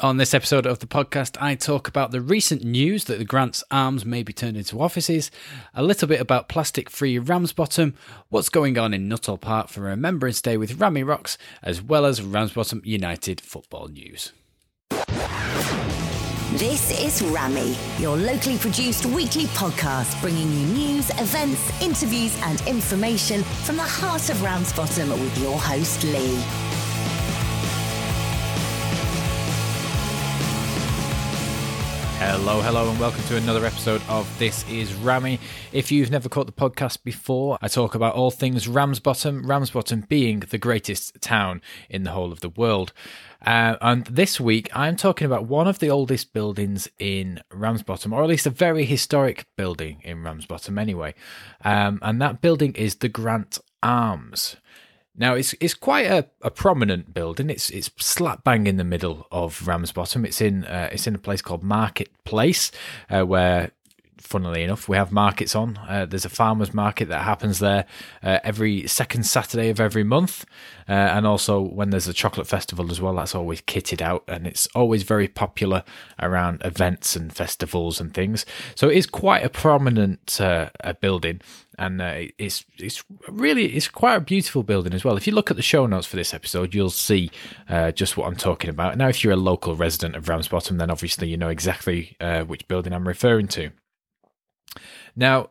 On 0.00 0.16
this 0.16 0.32
episode 0.32 0.64
of 0.64 0.78
the 0.78 0.86
podcast, 0.86 1.36
I 1.42 1.54
talk 1.54 1.86
about 1.86 2.10
the 2.10 2.22
recent 2.22 2.64
news 2.64 3.04
that 3.04 3.18
the 3.18 3.24
Grants 3.24 3.62
Arms 3.70 4.06
may 4.06 4.22
be 4.22 4.32
turned 4.32 4.56
into 4.56 4.80
offices, 4.80 5.30
a 5.74 5.82
little 5.82 6.08
bit 6.08 6.22
about 6.22 6.48
plastic 6.48 6.88
free 6.88 7.18
Ramsbottom, 7.18 7.94
what's 8.30 8.48
going 8.48 8.78
on 8.78 8.94
in 8.94 9.08
Nuttall 9.08 9.36
Park 9.36 9.68
for 9.68 9.82
Remembrance 9.82 10.40
Day 10.40 10.56
with 10.56 10.80
Rammy 10.80 11.06
Rocks, 11.06 11.36
as 11.62 11.82
well 11.82 12.06
as 12.06 12.22
Ramsbottom 12.22 12.80
United 12.82 13.42
football 13.42 13.88
news. 13.88 14.32
This 16.54 16.98
is 16.98 17.20
Rammy, 17.30 17.76
your 18.00 18.16
locally 18.16 18.56
produced 18.56 19.04
weekly 19.04 19.44
podcast 19.48 20.18
bringing 20.22 20.50
you 20.50 20.66
news, 20.68 21.10
events, 21.10 21.82
interviews, 21.82 22.40
and 22.44 22.58
information 22.62 23.42
from 23.42 23.76
the 23.76 23.82
heart 23.82 24.30
of 24.30 24.42
Ramsbottom 24.42 25.10
with 25.10 25.38
your 25.38 25.58
host, 25.58 26.04
Lee. 26.04 26.69
Hello, 32.22 32.60
hello, 32.60 32.90
and 32.90 33.00
welcome 33.00 33.22
to 33.24 33.38
another 33.38 33.64
episode 33.64 34.02
of 34.06 34.28
This 34.38 34.68
is 34.68 34.92
Rammy. 34.92 35.40
If 35.72 35.90
you've 35.90 36.10
never 36.10 36.28
caught 36.28 36.44
the 36.44 36.52
podcast 36.52 37.02
before, 37.02 37.56
I 37.62 37.68
talk 37.68 37.94
about 37.94 38.14
all 38.14 38.30
things 38.30 38.68
Ramsbottom, 38.68 39.46
Ramsbottom 39.46 40.02
being 40.06 40.40
the 40.40 40.58
greatest 40.58 41.18
town 41.22 41.62
in 41.88 42.02
the 42.02 42.10
whole 42.10 42.30
of 42.30 42.40
the 42.40 42.50
world. 42.50 42.92
Uh, 43.40 43.76
and 43.80 44.04
this 44.04 44.38
week, 44.38 44.68
I'm 44.76 44.96
talking 44.96 45.24
about 45.24 45.46
one 45.46 45.66
of 45.66 45.78
the 45.78 45.88
oldest 45.88 46.34
buildings 46.34 46.88
in 46.98 47.40
Ramsbottom, 47.50 48.12
or 48.12 48.22
at 48.22 48.28
least 48.28 48.46
a 48.46 48.50
very 48.50 48.84
historic 48.84 49.46
building 49.56 50.02
in 50.04 50.22
Ramsbottom, 50.22 50.78
anyway. 50.78 51.14
Um, 51.64 52.00
and 52.02 52.20
that 52.20 52.42
building 52.42 52.74
is 52.74 52.96
the 52.96 53.08
Grant 53.08 53.58
Arms. 53.82 54.56
Now 55.16 55.34
it's 55.34 55.54
it's 55.60 55.74
quite 55.74 56.06
a, 56.06 56.28
a 56.42 56.50
prominent 56.50 57.12
building. 57.12 57.50
It's 57.50 57.70
it's 57.70 57.90
slap 57.98 58.44
bang 58.44 58.66
in 58.66 58.76
the 58.76 58.84
middle 58.84 59.26
of 59.30 59.66
Ramsbottom. 59.66 60.24
It's 60.24 60.40
in 60.40 60.64
uh, 60.64 60.88
it's 60.92 61.06
in 61.06 61.14
a 61.14 61.18
place 61.18 61.42
called 61.42 61.62
Market 61.62 62.10
Place, 62.24 62.70
uh, 63.08 63.22
where 63.22 63.72
funnily 64.20 64.62
enough, 64.62 64.88
we 64.88 64.96
have 64.96 65.10
markets 65.10 65.56
on. 65.56 65.78
Uh, 65.88 66.06
there's 66.06 66.24
a 66.24 66.30
farmers 66.30 66.72
market 66.72 67.08
that 67.08 67.22
happens 67.22 67.58
there 67.58 67.86
uh, 68.22 68.38
every 68.44 68.86
second 68.86 69.24
Saturday 69.24 69.70
of 69.70 69.80
every 69.80 70.04
month, 70.04 70.44
uh, 70.88 70.92
and 70.92 71.26
also 71.26 71.60
when 71.60 71.90
there's 71.90 72.08
a 72.08 72.12
chocolate 72.12 72.46
festival 72.46 72.90
as 72.90 73.00
well. 73.00 73.14
That's 73.14 73.34
always 73.34 73.60
kitted 73.62 74.00
out, 74.00 74.24
and 74.28 74.46
it's 74.46 74.66
always 74.74 75.02
very 75.02 75.28
popular 75.28 75.82
around 76.20 76.62
events 76.64 77.16
and 77.16 77.34
festivals 77.34 78.00
and 78.00 78.14
things. 78.14 78.46
So 78.74 78.88
it 78.88 78.96
is 78.96 79.06
quite 79.06 79.44
a 79.44 79.48
prominent 79.48 80.40
uh, 80.40 80.70
building, 81.00 81.40
and 81.78 82.00
uh, 82.00 82.22
it's 82.38 82.64
it's 82.78 83.02
really 83.28 83.66
it's 83.74 83.88
quite 83.88 84.14
a 84.16 84.20
beautiful 84.20 84.62
building 84.62 84.92
as 84.92 85.04
well. 85.04 85.16
If 85.16 85.26
you 85.26 85.34
look 85.34 85.50
at 85.50 85.56
the 85.56 85.62
show 85.62 85.86
notes 85.86 86.06
for 86.06 86.16
this 86.16 86.34
episode, 86.34 86.74
you'll 86.74 86.90
see 86.90 87.30
uh, 87.68 87.92
just 87.92 88.16
what 88.16 88.26
I'm 88.26 88.36
talking 88.36 88.70
about. 88.70 88.96
Now, 88.96 89.08
if 89.08 89.24
you're 89.24 89.32
a 89.32 89.36
local 89.36 89.74
resident 89.74 90.16
of 90.16 90.28
Ramsbottom, 90.28 90.78
then 90.78 90.90
obviously 90.90 91.28
you 91.28 91.36
know 91.36 91.48
exactly 91.48 92.16
which 92.46 92.68
building 92.68 92.92
I'm 92.92 93.08
referring 93.08 93.48
to. 93.48 93.70
Now, 95.16 95.50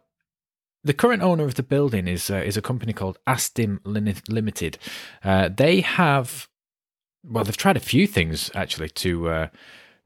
the 0.84 0.94
current 0.94 1.22
owner 1.22 1.44
of 1.44 1.56
the 1.56 1.64
building 1.64 2.08
is 2.08 2.30
uh, 2.30 2.36
is 2.36 2.58
a 2.58 2.62
company 2.62 2.94
called 2.94 3.18
Astim 3.28 3.80
Limited. 3.84 4.78
Uh, 5.24 5.50
they 5.50 5.82
have, 5.82 6.48
well, 7.24 7.44
they've 7.44 7.58
tried 7.58 7.78
a 7.78 7.82
few 7.82 8.08
things 8.08 8.50
actually 8.56 8.90
to 8.90 9.30
uh, 9.30 9.48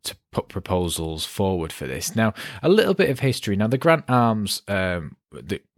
to 0.03 0.15
put 0.31 0.49
proposals 0.49 1.25
forward 1.25 1.71
for 1.71 1.87
this. 1.87 2.15
Now, 2.15 2.33
a 2.61 2.69
little 2.69 2.93
bit 2.93 3.09
of 3.09 3.19
history. 3.19 3.55
Now, 3.55 3.67
the 3.67 3.77
Grant 3.77 4.03
Arms 4.09 4.61
um, 4.67 5.15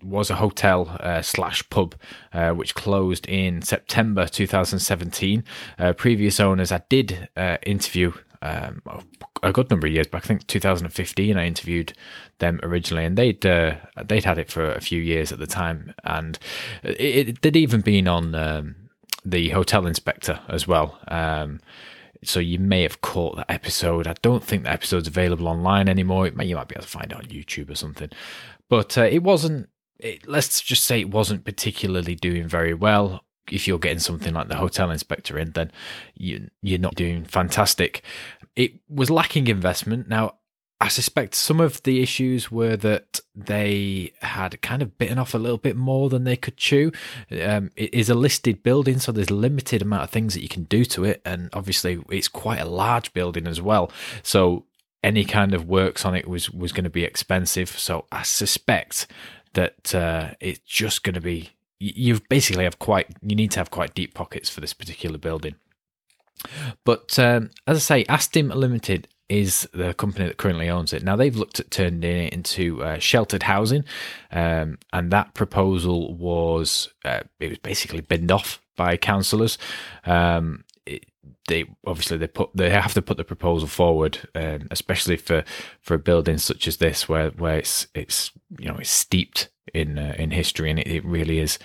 was 0.02 0.30
a 0.30 0.36
hotel 0.36 0.98
uh, 1.00 1.22
slash 1.22 1.70
pub 1.70 1.96
uh, 2.34 2.52
which 2.52 2.74
closed 2.74 3.28
in 3.28 3.62
September 3.62 4.28
2017. 4.28 5.44
Uh, 5.78 5.94
previous 5.94 6.40
owners, 6.40 6.72
I 6.72 6.82
did 6.90 7.30
interview 7.64 8.14
um, 8.46 8.82
a 9.44 9.52
good 9.52 9.70
number 9.70 9.88
of 9.88 9.94
years 9.94 10.08
back. 10.08 10.26
I 10.26 10.28
think 10.28 10.48
2015. 10.48 11.38
I 11.38 11.46
interviewed 11.46 11.94
them 12.40 12.60
originally, 12.64 13.06
and 13.06 13.18
they'd 13.18 13.46
uh, 13.46 13.76
they'd 14.04 14.24
had 14.24 14.38
it 14.38 14.52
for 14.52 14.72
a 14.72 14.82
few 14.82 15.02
years 15.02 15.32
at 15.32 15.40
the 15.40 15.48
time, 15.48 15.94
and 16.04 16.38
it, 16.84 17.00
it 17.28 17.42
they'd 17.42 17.56
even 17.56 17.82
been 17.82 18.08
on 18.08 18.36
um, 18.36 18.76
the 19.24 19.50
Hotel 19.50 19.88
Inspector 19.88 20.40
as 20.48 20.68
well. 20.68 21.00
Um, 21.08 21.60
so 22.24 22.40
you 22.40 22.60
may 22.60 22.82
have 22.84 23.02
caught 23.02 23.36
that 23.38 23.52
episode. 23.52 24.08
I 24.08 24.16
don't 24.22 24.44
think 24.44 24.64
the 24.64 24.72
episode's 24.72 25.08
available 25.08 25.48
online 25.48 25.88
anymore. 25.88 26.30
May, 26.34 26.46
you 26.46 26.56
might 26.56 26.68
be 26.68 26.76
able 26.76 26.84
to 26.84 26.90
find 26.90 27.12
it 27.12 27.18
on 27.18 27.26
YouTube 27.26 27.70
or 27.70 27.76
something, 27.76 28.10
but 28.70 28.98
uh, 28.98 29.04
it 29.04 29.24
wasn't. 29.24 29.70
It, 29.98 30.28
let's 30.28 30.62
just 30.62 30.84
say 30.84 31.00
it 31.00 31.10
wasn't 31.10 31.46
particularly 31.46 32.16
doing 32.16 32.48
very 32.48 32.74
well 32.74 33.26
if 33.52 33.68
you're 33.68 33.80
getting 33.80 34.00
something 34.00 34.34
like 34.34 34.48
the 34.48 34.56
hotel 34.56 34.92
inspector 34.92 35.38
in, 35.38 35.52
then 35.52 35.72
you, 36.16 36.50
you're 36.62 36.80
not 36.80 36.96
doing 36.96 37.24
fantastic. 37.24 38.04
It 38.56 38.74
was 38.90 39.10
lacking 39.10 39.48
investment. 39.48 40.08
Now, 40.08 40.36
I 40.80 40.90
suspect 40.90 41.36
some 41.36 41.62
of 41.62 41.82
the 41.84 42.02
issues 42.02 42.52
were 42.52 42.76
that 42.78 43.22
they 43.34 44.12
had 44.22 44.62
kind 44.62 44.82
of 44.82 44.98
bitten 44.98 45.18
off 45.18 45.34
a 45.34 45.38
little 45.38 45.58
bit 45.58 45.78
more 45.78 46.10
than 46.10 46.26
they 46.26 46.36
could 46.36 46.58
chew. 46.58 46.92
Um, 47.32 47.72
it 47.78 47.94
is 47.94 48.10
a 48.10 48.16
listed 48.16 48.62
building, 48.62 49.00
so 49.00 49.12
there's 49.12 49.32
limited 49.32 49.82
amount 49.82 50.04
of 50.04 50.10
things 50.10 50.34
that 50.34 50.42
you 50.42 50.50
can 50.50 50.64
do 50.64 50.84
to 50.86 51.06
it, 51.06 51.22
and 51.26 51.50
obviously 51.54 52.04
it's 52.10 52.28
quite 52.28 52.60
a 52.60 52.66
large 52.66 53.14
building 53.14 53.48
as 53.48 53.62
well. 53.62 53.90
So 54.22 54.66
any 55.02 55.24
kind 55.24 55.54
of 55.54 55.66
works 55.66 56.04
on 56.04 56.14
it 56.14 56.28
was 56.28 56.50
was 56.50 56.74
going 56.74 56.84
to 56.84 56.90
be 56.90 57.04
expensive. 57.04 57.70
So 57.70 58.06
I 58.12 58.24
suspect 58.24 59.08
that 59.54 59.96
uh, 59.96 60.32
it's 60.42 60.60
just 60.60 61.04
going 61.04 61.14
to 61.14 61.22
be 61.22 61.52
you've 61.80 62.28
basically 62.28 62.64
have 62.66 62.80
quite 62.80 63.08
you 63.22 63.36
need 63.36 63.52
to 63.52 63.60
have 63.60 63.72
quite 63.72 63.96
deep 63.96 64.14
pockets 64.14 64.50
for 64.50 64.62
this 64.62 64.74
particular 64.74 65.18
building. 65.18 65.56
But 66.84 67.18
um, 67.20 67.52
as 67.68 67.78
I 67.78 67.80
say, 67.80 68.04
Astim 68.06 68.54
Limited 68.54 69.08
is 69.28 69.68
the 69.74 69.94
company 69.94 70.28
that 70.28 70.38
currently 70.38 70.70
owns 70.70 70.94
it. 70.94 71.04
Now 71.04 71.16
they've 71.16 71.36
looked 71.36 71.60
at 71.60 71.72
turning 71.72 72.04
it 72.04 72.34
into 72.34 72.84
uh, 72.84 73.00
sheltered 73.00 73.44
housing, 73.44 73.84
um, 74.32 74.78
and 74.94 75.12
that 75.12 75.34
proposal 75.34 76.14
was 76.14 76.90
uh, 77.04 77.22
it 77.40 77.50
was 77.50 77.58
basically 77.60 78.02
binned 78.02 78.32
off 78.32 78.62
by 78.76 78.98
councillors. 78.98 79.58
Um, 80.06 80.64
they 81.48 81.66
obviously 81.86 82.18
they 82.18 82.28
put 82.28 82.50
they 82.54 82.70
have 82.70 82.94
to 82.94 83.02
put 83.02 83.18
the 83.18 83.24
proposal 83.24 83.68
forward, 83.68 84.20
um, 84.36 84.68
especially 84.72 85.18
for 85.18 85.44
for 85.82 85.96
a 85.96 86.00
building 86.00 86.38
such 86.38 86.68
as 86.68 86.78
this, 86.78 87.10
where 87.10 87.30
where 87.32 87.58
it's 87.58 87.88
it's 87.94 88.32
you 88.60 88.68
know 88.68 88.78
it's 88.78 88.90
steeped 88.90 89.50
in 89.74 89.98
uh, 89.98 90.16
in 90.18 90.32
history, 90.32 90.70
and 90.70 90.80
it, 90.80 90.88
it 90.88 91.06
really 91.06 91.40
is. 91.40 91.60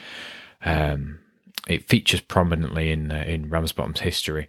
Um, 0.62 1.20
it 1.68 1.88
features 1.88 2.20
prominently 2.20 2.90
in 2.90 3.10
uh, 3.10 3.24
in 3.26 3.50
Ramsbottom's 3.50 4.00
history. 4.00 4.48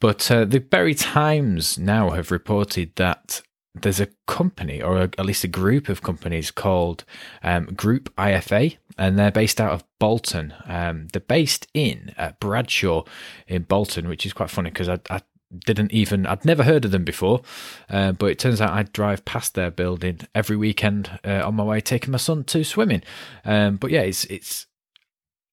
But 0.00 0.30
uh, 0.30 0.44
the 0.44 0.60
Bury 0.60 0.94
Times 0.94 1.76
now 1.78 2.10
have 2.10 2.30
reported 2.30 2.94
that 2.96 3.42
there's 3.82 4.00
a 4.00 4.08
company, 4.26 4.82
or 4.82 4.98
a, 4.98 5.02
at 5.02 5.26
least 5.26 5.44
a 5.44 5.48
group 5.48 5.88
of 5.88 6.02
companies 6.02 6.50
called 6.50 7.04
um, 7.42 7.66
Group 7.66 8.14
IFA, 8.16 8.76
and 8.96 9.18
they're 9.18 9.30
based 9.30 9.60
out 9.60 9.72
of 9.72 9.84
Bolton. 9.98 10.54
Um, 10.66 11.08
they're 11.12 11.20
based 11.20 11.66
in 11.74 12.14
uh, 12.16 12.32
Bradshaw 12.40 13.04
in 13.46 13.62
Bolton, 13.62 14.08
which 14.08 14.26
is 14.26 14.32
quite 14.32 14.50
funny 14.50 14.70
because 14.70 14.88
I, 14.88 14.98
I, 15.10 15.20
didn't 15.64 15.92
even 15.92 16.26
I'd 16.26 16.44
never 16.44 16.62
heard 16.62 16.84
of 16.84 16.90
them 16.90 17.04
before, 17.04 17.40
uh, 17.88 18.12
but 18.12 18.26
it 18.26 18.38
turns 18.38 18.60
out 18.60 18.70
I 18.70 18.82
drive 18.82 19.24
past 19.24 19.54
their 19.54 19.70
building 19.70 20.20
every 20.34 20.58
weekend 20.58 21.18
uh, 21.24 21.40
on 21.42 21.54
my 21.54 21.64
way 21.64 21.80
taking 21.80 22.10
my 22.10 22.18
son 22.18 22.44
to 22.44 22.62
swimming. 22.64 23.02
Um, 23.46 23.76
but 23.76 23.90
yeah, 23.90 24.02
it's 24.02 24.26
it's 24.26 24.66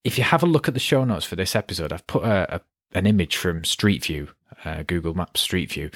if 0.05 0.17
you 0.17 0.23
have 0.23 0.43
a 0.43 0.45
look 0.45 0.67
at 0.67 0.73
the 0.73 0.79
show 0.79 1.03
notes 1.03 1.25
for 1.25 1.35
this 1.35 1.55
episode, 1.55 1.91
I've 1.91 2.07
put 2.07 2.23
a, 2.23 2.55
a 2.55 2.61
an 2.93 3.05
image 3.05 3.35
from 3.35 3.65
Street 3.65 4.05
View, 4.05 4.29
uh, 4.63 4.83
Google 4.83 5.13
Maps 5.13 5.41
Street 5.41 5.71
View, 5.71 5.89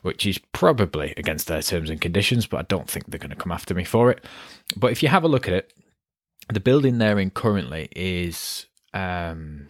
which 0.00 0.24
is 0.24 0.38
probably 0.52 1.12
against 1.18 1.48
their 1.48 1.60
terms 1.60 1.90
and 1.90 2.00
conditions, 2.00 2.46
but 2.46 2.58
I 2.58 2.62
don't 2.62 2.88
think 2.88 3.06
they're 3.06 3.18
going 3.18 3.30
to 3.30 3.36
come 3.36 3.52
after 3.52 3.74
me 3.74 3.84
for 3.84 4.10
it. 4.10 4.24
But 4.74 4.92
if 4.92 5.02
you 5.02 5.10
have 5.10 5.24
a 5.24 5.28
look 5.28 5.46
at 5.46 5.52
it, 5.52 5.74
the 6.50 6.60
building 6.60 6.96
they're 6.96 7.18
in 7.18 7.30
currently 7.30 7.88
is 7.94 8.66
um, 8.94 9.68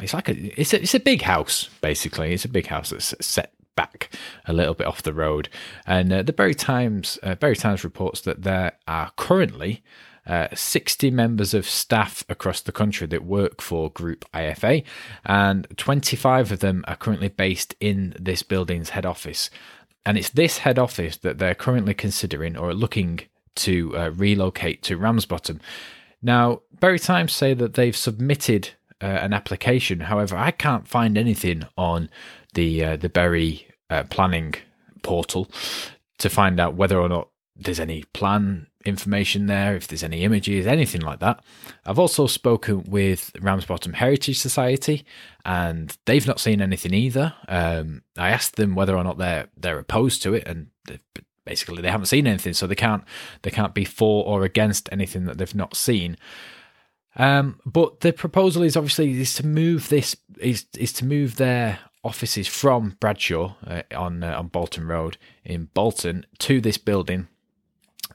it's 0.00 0.12
like 0.12 0.28
a 0.28 0.60
it's 0.60 0.74
a 0.74 0.82
it's 0.82 0.94
a 0.94 1.00
big 1.00 1.22
house 1.22 1.70
basically. 1.80 2.34
It's 2.34 2.44
a 2.44 2.50
big 2.50 2.66
house 2.66 2.90
that's 2.90 3.14
set 3.20 3.52
back 3.76 4.10
a 4.46 4.52
little 4.52 4.74
bit 4.74 4.86
off 4.86 5.02
the 5.02 5.14
road, 5.14 5.48
and 5.86 6.12
uh, 6.12 6.22
the 6.22 6.32
Bury 6.32 6.54
Times 6.54 7.18
uh, 7.22 7.36
Bury 7.36 7.56
Times 7.56 7.84
reports 7.84 8.20
that 8.22 8.42
there 8.42 8.72
are 8.88 9.12
currently 9.16 9.82
uh, 10.26 10.48
60 10.54 11.10
members 11.10 11.54
of 11.54 11.68
staff 11.68 12.24
across 12.28 12.60
the 12.60 12.72
country 12.72 13.06
that 13.06 13.24
work 13.24 13.60
for 13.60 13.90
Group 13.90 14.24
IFA, 14.34 14.84
and 15.24 15.66
25 15.76 16.52
of 16.52 16.60
them 16.60 16.84
are 16.88 16.96
currently 16.96 17.28
based 17.28 17.74
in 17.80 18.14
this 18.18 18.42
building's 18.42 18.90
head 18.90 19.06
office. 19.06 19.50
And 20.04 20.16
it's 20.16 20.30
this 20.30 20.58
head 20.58 20.78
office 20.78 21.16
that 21.18 21.38
they're 21.38 21.54
currently 21.54 21.94
considering 21.94 22.56
or 22.56 22.72
looking 22.74 23.20
to 23.56 23.96
uh, 23.96 24.10
relocate 24.10 24.82
to 24.84 24.96
Ramsbottom. 24.96 25.60
Now, 26.22 26.62
Bury 26.78 26.98
Times 26.98 27.32
say 27.32 27.54
that 27.54 27.74
they've 27.74 27.96
submitted 27.96 28.70
uh, 29.02 29.06
an 29.06 29.32
application. 29.32 30.00
However, 30.00 30.36
I 30.36 30.50
can't 30.50 30.88
find 30.88 31.18
anything 31.18 31.64
on 31.76 32.08
the 32.54 32.84
uh, 32.84 32.96
the 32.96 33.08
Bury 33.08 33.68
uh, 33.90 34.04
planning 34.04 34.54
portal 35.02 35.50
to 36.18 36.28
find 36.28 36.58
out 36.58 36.74
whether 36.74 36.98
or 36.98 37.08
not 37.08 37.28
there's 37.54 37.80
any 37.80 38.04
plan 38.12 38.66
information 38.86 39.46
there, 39.46 39.76
if 39.76 39.86
there's 39.86 40.02
any 40.02 40.22
images, 40.22 40.66
anything 40.66 41.00
like 41.00 41.20
that. 41.20 41.42
I've 41.84 41.98
also 41.98 42.26
spoken 42.26 42.84
with 42.88 43.32
Ramsbottom 43.40 43.94
Heritage 43.94 44.38
Society, 44.38 45.04
and 45.44 45.96
they've 46.06 46.26
not 46.26 46.40
seen 46.40 46.60
anything 46.60 46.94
either. 46.94 47.34
Um, 47.48 48.02
I 48.16 48.30
asked 48.30 48.56
them 48.56 48.74
whether 48.74 48.96
or 48.96 49.04
not 49.04 49.18
they're 49.18 49.48
they're 49.56 49.78
opposed 49.78 50.22
to 50.22 50.34
it, 50.34 50.46
and 50.46 50.68
basically 51.44 51.80
they 51.80 51.90
haven't 51.90 52.06
seen 52.06 52.26
anything, 52.26 52.52
so 52.52 52.66
they 52.66 52.74
can't 52.74 53.04
they 53.42 53.50
can't 53.50 53.74
be 53.74 53.84
for 53.84 54.24
or 54.24 54.44
against 54.44 54.88
anything 54.92 55.24
that 55.24 55.38
they've 55.38 55.54
not 55.54 55.76
seen. 55.76 56.16
Um, 57.18 57.60
but 57.64 58.00
the 58.00 58.12
proposal 58.12 58.62
is 58.62 58.76
obviously 58.76 59.18
is 59.18 59.34
to 59.34 59.46
move 59.46 59.88
this 59.88 60.16
is 60.38 60.66
is 60.76 60.92
to 60.94 61.04
move 61.04 61.36
their 61.36 61.78
offices 62.04 62.46
from 62.46 62.96
Bradshaw 63.00 63.54
uh, 63.66 63.82
on 63.94 64.22
uh, 64.22 64.38
on 64.38 64.48
Bolton 64.48 64.86
Road 64.86 65.16
in 65.44 65.70
Bolton 65.72 66.26
to 66.40 66.60
this 66.60 66.78
building. 66.78 67.28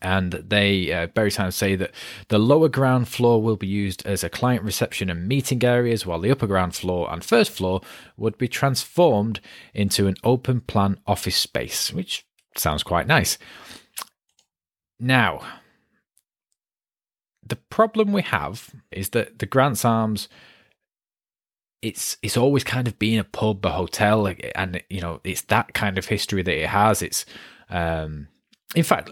And 0.02 0.32
they, 0.34 0.92
uh, 0.92 1.08
Bury 1.08 1.32
Times, 1.32 1.56
say 1.56 1.76
that 1.76 1.92
the 2.30 2.40
lower 2.40 2.70
ground 2.70 3.08
floor 3.08 3.42
will 3.42 3.56
be 3.56 3.68
used 3.68 4.06
as 4.06 4.24
a 4.24 4.30
client 4.30 4.64
reception 4.64 5.10
and 5.10 5.28
meeting 5.28 5.64
areas, 5.64 6.06
while 6.06 6.20
the 6.20 6.32
upper 6.32 6.48
ground 6.48 6.76
floor 6.76 7.12
and 7.12 7.24
first 7.24 7.52
floor 7.52 7.82
would 8.18 8.38
be 8.38 8.48
transformed 8.48 9.40
into 9.74 10.08
an 10.08 10.16
open 10.24 10.62
plan 10.62 11.00
office 11.06 11.36
space, 11.36 11.94
which 11.94 12.26
sounds 12.58 12.84
quite 12.84 13.08
nice. 13.08 13.38
Now, 15.00 15.42
the 17.46 17.56
problem 17.56 18.12
we 18.12 18.22
have 18.22 18.70
is 18.92 19.10
that 19.10 19.40
the 19.40 19.46
Grants 19.46 19.86
Arms 19.86 20.28
it's 21.82 22.18
it's 22.22 22.38
always 22.38 22.64
kind 22.64 22.88
of 22.88 23.00
been 23.00 23.20
a 23.20 23.24
pub, 23.24 23.66
a 23.66 23.72
hotel, 23.72 24.32
and 24.56 24.84
you 24.90 25.02
know 25.02 25.20
it's 25.24 25.42
that 25.44 25.74
kind 25.74 25.98
of 25.98 26.06
history 26.06 26.44
that 26.44 26.64
it 26.64 26.70
has. 26.70 27.02
It's 27.02 27.26
um, 27.70 28.28
in 28.76 28.84
fact, 28.84 29.10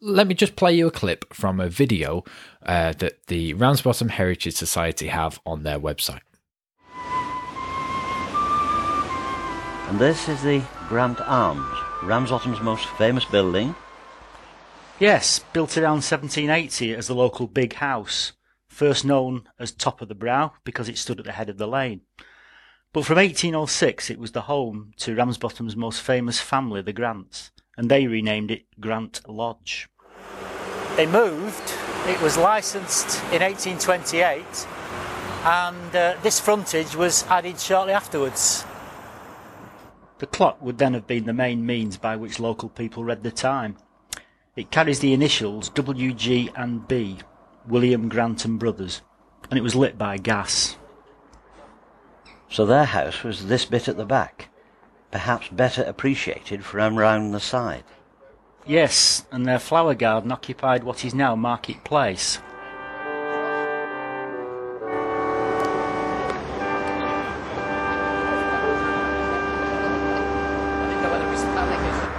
let 0.00 0.26
me 0.26 0.34
just 0.34 0.56
play 0.56 0.74
you 0.74 0.86
a 0.86 0.90
clip 0.90 1.32
from 1.32 1.60
a 1.60 1.68
video 1.68 2.24
uh, 2.64 2.92
that 2.94 3.26
the 3.26 3.54
Ramsbottom 3.54 4.08
Heritage 4.08 4.54
Society 4.54 5.08
have 5.08 5.40
on 5.46 5.62
their 5.62 5.78
website. 5.78 6.20
And 9.88 9.98
this 10.00 10.28
is 10.28 10.42
the 10.42 10.62
Grant 10.88 11.20
Arms, 11.20 11.78
Ramsbottom's 12.02 12.60
most 12.60 12.86
famous 12.86 13.24
building. 13.24 13.74
Yes, 14.98 15.40
built 15.52 15.76
around 15.76 16.02
1780 16.02 16.94
as 16.94 17.06
the 17.06 17.14
local 17.14 17.46
big 17.46 17.74
house, 17.74 18.32
first 18.66 19.04
known 19.04 19.48
as 19.58 19.70
Top 19.70 20.00
of 20.00 20.08
the 20.08 20.14
Brow 20.14 20.54
because 20.64 20.88
it 20.88 20.98
stood 20.98 21.20
at 21.20 21.26
the 21.26 21.32
head 21.32 21.48
of 21.48 21.58
the 21.58 21.68
lane. 21.68 22.00
But 22.92 23.04
from 23.04 23.16
1806 23.16 24.10
it 24.10 24.18
was 24.18 24.32
the 24.32 24.42
home 24.42 24.92
to 24.98 25.14
Ramsbottom's 25.14 25.76
most 25.76 26.00
famous 26.00 26.40
family, 26.40 26.82
the 26.82 26.92
Grants, 26.92 27.50
and 27.76 27.90
they 27.90 28.06
renamed 28.06 28.50
it 28.50 28.64
Grant 28.80 29.20
Lodge. 29.28 29.88
They 30.96 31.06
moved, 31.06 31.74
it 32.06 32.20
was 32.22 32.38
licensed 32.38 33.22
in 33.32 33.42
1828, 33.42 34.66
and 35.44 35.96
uh, 35.96 36.16
this 36.22 36.40
frontage 36.40 36.96
was 36.96 37.24
added 37.24 37.60
shortly 37.60 37.92
afterwards. 37.92 38.64
The 40.18 40.26
clock 40.26 40.62
would 40.62 40.78
then 40.78 40.94
have 40.94 41.06
been 41.06 41.26
the 41.26 41.34
main 41.34 41.66
means 41.66 41.98
by 41.98 42.16
which 42.16 42.40
local 42.40 42.70
people 42.70 43.04
read 43.04 43.22
the 43.22 43.30
time. 43.30 43.76
It 44.56 44.70
carries 44.70 45.00
the 45.00 45.12
initials 45.12 45.68
WG 45.70 46.50
and 46.56 46.88
B, 46.88 47.18
William 47.68 48.08
Grant 48.08 48.46
and 48.46 48.58
Brothers, 48.58 49.02
and 49.50 49.58
it 49.58 49.62
was 49.62 49.74
lit 49.74 49.98
by 49.98 50.16
gas. 50.16 50.78
So 52.48 52.64
their 52.64 52.84
house 52.84 53.22
was 53.22 53.48
this 53.48 53.66
bit 53.66 53.88
at 53.88 53.98
the 53.98 54.06
back, 54.06 54.48
perhaps 55.10 55.48
better 55.48 55.82
appreciated 55.82 56.64
from 56.64 56.98
round 56.98 57.32
the 57.34 57.40
side. 57.40 57.84
Yes, 58.66 59.24
and 59.30 59.46
their 59.46 59.58
flower 59.58 59.94
garden 59.94 60.32
occupied 60.32 60.82
what 60.82 61.04
is 61.04 61.14
now 61.14 61.36
Market 61.36 61.84
Place. 61.84 62.38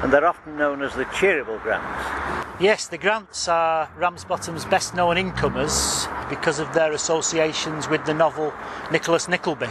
And 0.07 0.13
they're 0.13 0.25
often 0.25 0.55
known 0.55 0.81
as 0.83 0.95
the 0.95 1.03
Cheeryble 1.05 1.61
Grants. 1.63 2.61
Yes, 2.61 2.87
the 2.87 2.97
Grants 2.97 3.49
are 3.49 3.89
Ramsbottom's 3.99 4.63
best 4.63 4.95
known 4.95 5.17
incomers 5.17 6.07
because 6.29 6.59
of 6.59 6.73
their 6.73 6.93
associations 6.93 7.89
with 7.89 8.05
the 8.05 8.13
novel 8.13 8.53
Nicholas 8.89 9.27
Nickleby. 9.27 9.67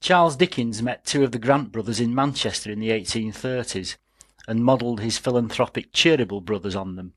Charles 0.00 0.36
Dickens 0.36 0.82
met 0.82 1.04
two 1.04 1.24
of 1.24 1.32
the 1.32 1.38
Grant 1.38 1.72
brothers 1.72 2.00
in 2.00 2.14
Manchester 2.14 2.70
in 2.70 2.80
the 2.80 2.90
1830s 2.90 3.96
and 4.46 4.64
modelled 4.64 5.00
his 5.00 5.18
philanthropic 5.18 5.92
Cheeryble 5.92 6.44
brothers 6.44 6.76
on 6.76 6.96
them. 6.96 7.14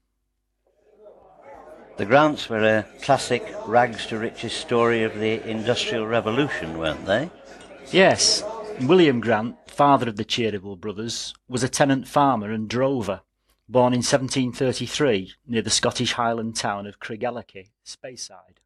The 1.98 2.06
Grants 2.06 2.50
were 2.50 2.64
a 2.64 2.86
classic 3.02 3.54
rags 3.66 4.08
to 4.08 4.18
riches 4.18 4.54
story 4.54 5.04
of 5.04 5.20
the 5.20 5.46
Industrial 5.48 6.08
Revolution, 6.08 6.78
weren't 6.78 7.06
they? 7.06 7.30
Yes, 7.92 8.44
William 8.82 9.20
Grant, 9.20 9.58
father 9.70 10.08
of 10.08 10.16
the 10.16 10.24
Cheeryble 10.24 10.80
brothers, 10.80 11.34
was 11.50 11.62
a 11.62 11.70
tenant 11.70 12.08
farmer 12.08 12.52
and 12.52 12.70
drover, 12.70 13.22
born 13.68 13.94
in 13.94 14.00
1733 14.00 15.34
near 15.46 15.62
the 15.62 15.70
Scottish 15.70 16.14
Highland 16.14 16.56
town 16.56 16.88
of 16.88 17.00
Craigellachie, 17.00 17.70
Speyside. 17.86 18.60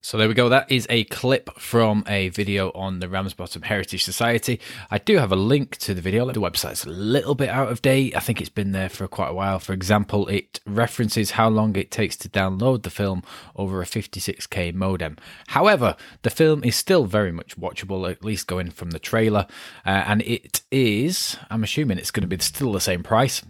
So 0.00 0.16
there 0.16 0.28
we 0.28 0.34
go. 0.34 0.48
That 0.48 0.70
is 0.70 0.86
a 0.88 1.04
clip 1.04 1.50
from 1.58 2.04
a 2.06 2.28
video 2.28 2.70
on 2.70 3.00
the 3.00 3.08
Ramsbottom 3.08 3.62
Heritage 3.62 4.04
Society. 4.04 4.60
I 4.92 4.98
do 4.98 5.16
have 5.16 5.32
a 5.32 5.36
link 5.36 5.76
to 5.78 5.92
the 5.92 6.00
video. 6.00 6.30
The 6.30 6.40
website's 6.40 6.84
a 6.84 6.88
little 6.88 7.34
bit 7.34 7.48
out 7.48 7.72
of 7.72 7.82
date. 7.82 8.16
I 8.16 8.20
think 8.20 8.40
it's 8.40 8.48
been 8.48 8.70
there 8.70 8.88
for 8.88 9.08
quite 9.08 9.30
a 9.30 9.34
while. 9.34 9.58
For 9.58 9.72
example, 9.72 10.28
it 10.28 10.60
references 10.64 11.32
how 11.32 11.48
long 11.48 11.74
it 11.74 11.90
takes 11.90 12.16
to 12.18 12.28
download 12.28 12.84
the 12.84 12.90
film 12.90 13.24
over 13.56 13.82
a 13.82 13.86
56k 13.86 14.72
modem. 14.72 15.16
However, 15.48 15.96
the 16.22 16.30
film 16.30 16.62
is 16.62 16.76
still 16.76 17.04
very 17.04 17.32
much 17.32 17.58
watchable, 17.58 18.08
at 18.08 18.24
least 18.24 18.46
going 18.46 18.70
from 18.70 18.92
the 18.92 19.00
trailer. 19.00 19.48
Uh, 19.84 20.04
and 20.06 20.22
it 20.22 20.62
is, 20.70 21.36
I'm 21.50 21.64
assuming 21.64 21.98
it's 21.98 22.12
going 22.12 22.28
to 22.28 22.36
be 22.36 22.40
still 22.42 22.70
the 22.70 22.80
same 22.80 23.02
price. 23.02 23.42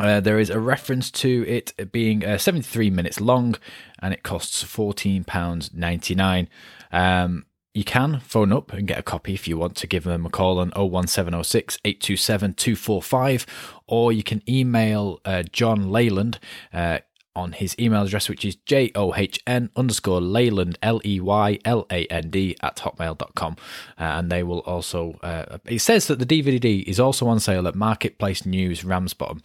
Uh, 0.00 0.20
there 0.20 0.38
is 0.38 0.50
a 0.50 0.58
reference 0.58 1.10
to 1.10 1.44
it 1.46 1.92
being 1.92 2.24
uh, 2.24 2.36
73 2.36 2.90
minutes 2.90 3.20
long 3.20 3.54
and 4.00 4.12
it 4.12 4.22
costs 4.22 4.64
£14.99. 4.64 6.48
Um, 6.90 7.46
you 7.74 7.84
can 7.84 8.20
phone 8.20 8.52
up 8.52 8.72
and 8.72 8.86
get 8.86 8.98
a 8.98 9.02
copy 9.02 9.34
if 9.34 9.48
you 9.48 9.58
want 9.58 9.76
to 9.76 9.86
give 9.86 10.04
them 10.04 10.24
a 10.26 10.30
call 10.30 10.58
on 10.58 10.70
01706 10.70 11.78
827 11.84 12.54
245, 12.54 13.46
or 13.88 14.12
you 14.12 14.22
can 14.22 14.42
email 14.48 15.20
uh, 15.24 15.42
John 15.42 15.90
Leyland. 15.90 16.38
Uh, 16.72 16.98
on 17.36 17.50
his 17.50 17.74
email 17.80 18.04
address, 18.04 18.28
which 18.28 18.44
is 18.44 18.54
john 18.54 19.70
underscore 19.74 20.20
Leyland, 20.20 20.78
L 20.82 21.00
E 21.04 21.18
Y 21.18 21.58
L 21.64 21.84
A 21.90 22.06
N 22.06 22.30
D, 22.30 22.56
at 22.62 22.76
hotmail.com. 22.76 23.56
Uh, 23.98 24.02
and 24.02 24.30
they 24.30 24.44
will 24.44 24.60
also, 24.60 25.18
uh, 25.22 25.58
it 25.64 25.80
says 25.80 26.06
that 26.06 26.20
the 26.20 26.26
DVD 26.26 26.84
is 26.84 27.00
also 27.00 27.26
on 27.26 27.40
sale 27.40 27.66
at 27.66 27.74
Marketplace 27.74 28.46
News 28.46 28.84
Ramsbottom. 28.84 29.42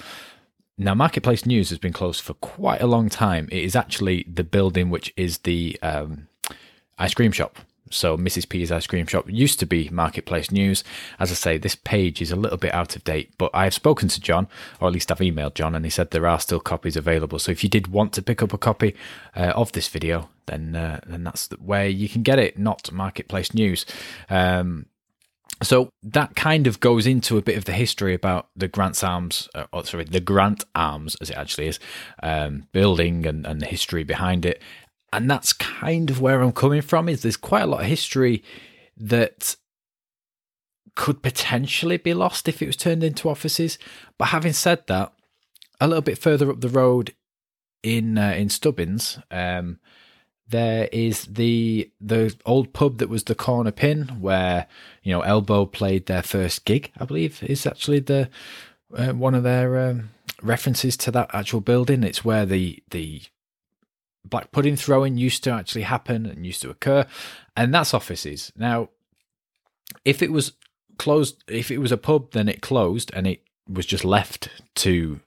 Now, 0.82 0.96
Marketplace 0.96 1.46
News 1.46 1.70
has 1.72 1.78
been 1.78 1.92
closed 1.92 2.22
for 2.22 2.36
quite 2.36 2.82
a 2.82 2.88
long 2.88 3.10
time. 3.10 3.50
It 3.52 3.66
is 3.66 3.76
actually 3.76 4.26
the 4.34 4.46
building 4.46 4.90
which 4.90 5.14
is 5.18 5.40
the 5.40 5.78
um, 5.82 6.30
ice 6.98 7.14
cream 7.14 7.34
shop. 7.34 7.58
So, 7.92 8.16
Mrs. 8.18 8.48
P's 8.48 8.72
ice 8.72 8.88
cream 8.88 9.06
shop 9.06 9.26
used 9.28 9.60
to 9.60 9.66
be 9.66 9.90
Marketplace 9.90 10.52
News. 10.52 10.86
As 11.20 11.32
I 11.32 11.34
say, 11.34 11.58
this 11.58 11.76
page 11.76 12.22
is 12.22 12.32
a 12.32 12.38
little 12.38 12.58
bit 12.58 12.74
out 12.74 12.96
of 12.96 13.04
date, 13.04 13.34
but 13.38 13.52
I've 13.54 13.74
spoken 13.74 14.08
to 14.08 14.22
John, 14.22 14.48
or 14.80 14.88
at 14.88 14.94
least 14.94 15.12
I've 15.12 15.18
emailed 15.18 15.56
John, 15.56 15.76
and 15.76 15.84
he 15.84 15.92
said 15.92 16.12
there 16.12 16.28
are 16.28 16.40
still 16.40 16.62
copies 16.62 16.96
available. 16.96 17.40
So, 17.40 17.52
if 17.52 17.62
you 17.62 17.70
did 17.70 17.88
want 17.88 18.14
to 18.14 18.22
pick 18.22 18.42
up 18.42 18.54
a 18.54 18.58
copy 18.58 18.96
uh, 19.36 19.52
of 19.56 19.74
this 19.74 19.90
video, 19.90 20.30
then 20.46 20.78
uh, 20.78 21.02
then 21.06 21.26
that's 21.26 21.48
the 21.48 21.58
where 21.58 21.90
you 21.90 22.08
can 22.08 22.24
get 22.24 22.40
it, 22.40 22.58
not 22.58 22.90
Marketplace 22.90 23.54
News. 23.54 23.86
Um, 24.30 24.86
so 25.62 25.89
that 26.04 26.36
kind 26.36 26.68
of 26.68 26.80
goes 26.80 27.06
into 27.06 27.38
a 27.38 27.42
bit 27.42 27.58
of 27.58 27.66
the 27.66 27.74
history 27.74 28.13
about 28.13 28.48
the 28.56 28.68
Grant's 28.68 29.04
Arms, 29.04 29.50
uh, 29.54 29.66
or 29.74 29.86
sorry, 29.86 30.06
the 30.06 30.22
Grant 30.22 30.63
Arms, 30.74 31.16
as 31.22 31.30
it 31.30 31.38
actually 31.38 31.68
is, 31.68 31.80
um, 32.24 32.68
building 32.72 33.25
and, 33.25 33.46
and 33.46 33.62
the 33.62 33.66
history 33.66 34.04
behind 34.04 34.46
it. 34.46 34.62
And 35.12 35.30
that's 35.30 35.54
kind 35.54 36.10
of 36.10 36.22
where 36.22 36.42
I'm 36.42 36.51
coming 36.51 36.82
from. 36.82 37.10
Is 37.10 37.22
there's 37.22 37.38
quite 37.38 37.63
a 37.63 37.68
lot 37.68 37.82
of 37.82 37.88
history 37.88 38.44
that 38.98 39.56
could 40.96 41.22
potentially 41.22 41.98
be 41.98 42.13
lost 42.13 42.48
if 42.48 42.62
it 42.62 42.68
was 42.68 42.75
turned 42.75 43.04
into 43.04 43.30
offices. 43.30 43.78
But 44.18 44.30
having 44.30 44.54
said 44.54 44.86
that, 44.88 45.13
a 45.82 45.88
little 45.88 46.01
bit 46.01 46.18
further 46.18 46.51
up 46.51 46.62
the 46.62 46.70
road 46.70 47.16
in 47.84 48.18
uh, 48.18 48.34
in 48.38 48.50
Stubbins, 48.50 49.20
um, 49.32 49.80
there 50.50 50.89
is 50.91 51.25
the 51.25 51.91
the 52.01 52.36
old 52.46 52.74
pub 52.74 52.98
that 52.98 53.10
was 53.10 53.24
the 53.24 53.36
corner 53.36 53.72
pin 53.72 54.18
where 54.20 54.68
you 55.03 55.12
know 55.12 55.22
Elbow 55.22 55.65
played 55.65 56.06
their 56.06 56.24
first 56.24 56.65
gig. 56.65 56.91
I 57.00 57.06
believe 57.06 57.44
is 57.44 57.65
actually 57.65 58.00
the 58.00 58.29
uh, 58.96 59.13
one 59.13 59.36
of 59.36 59.44
their 59.44 59.89
um, 59.89 60.10
references 60.41 60.98
to 60.98 61.12
that 61.12 61.29
actual 61.34 61.62
building. 61.62 62.03
It's 62.03 62.25
where 62.25 62.46
the 62.46 62.82
the 62.89 63.24
black 64.25 64.51
pudding 64.51 64.75
throwing 64.75 65.18
used 65.18 65.44
to 65.44 65.51
actually 65.51 65.84
happen 65.84 66.25
and 66.25 66.46
used 66.46 66.62
to 66.63 66.70
occur, 66.70 67.06
and 67.56 67.74
that's 67.74 67.94
offices. 67.94 68.51
Now, 68.56 68.89
if 70.06 70.22
it 70.22 70.32
was 70.32 70.53
closed, 70.98 71.44
if 71.48 71.72
it 71.72 71.79
was 71.79 71.91
a 71.91 71.98
pub, 71.98 72.32
then 72.32 72.50
it 72.50 72.62
closed 72.62 73.12
and 73.13 73.27
it 73.27 73.41
was 73.68 73.86
just 73.86 74.03
left 74.03 74.50
to 74.75 75.20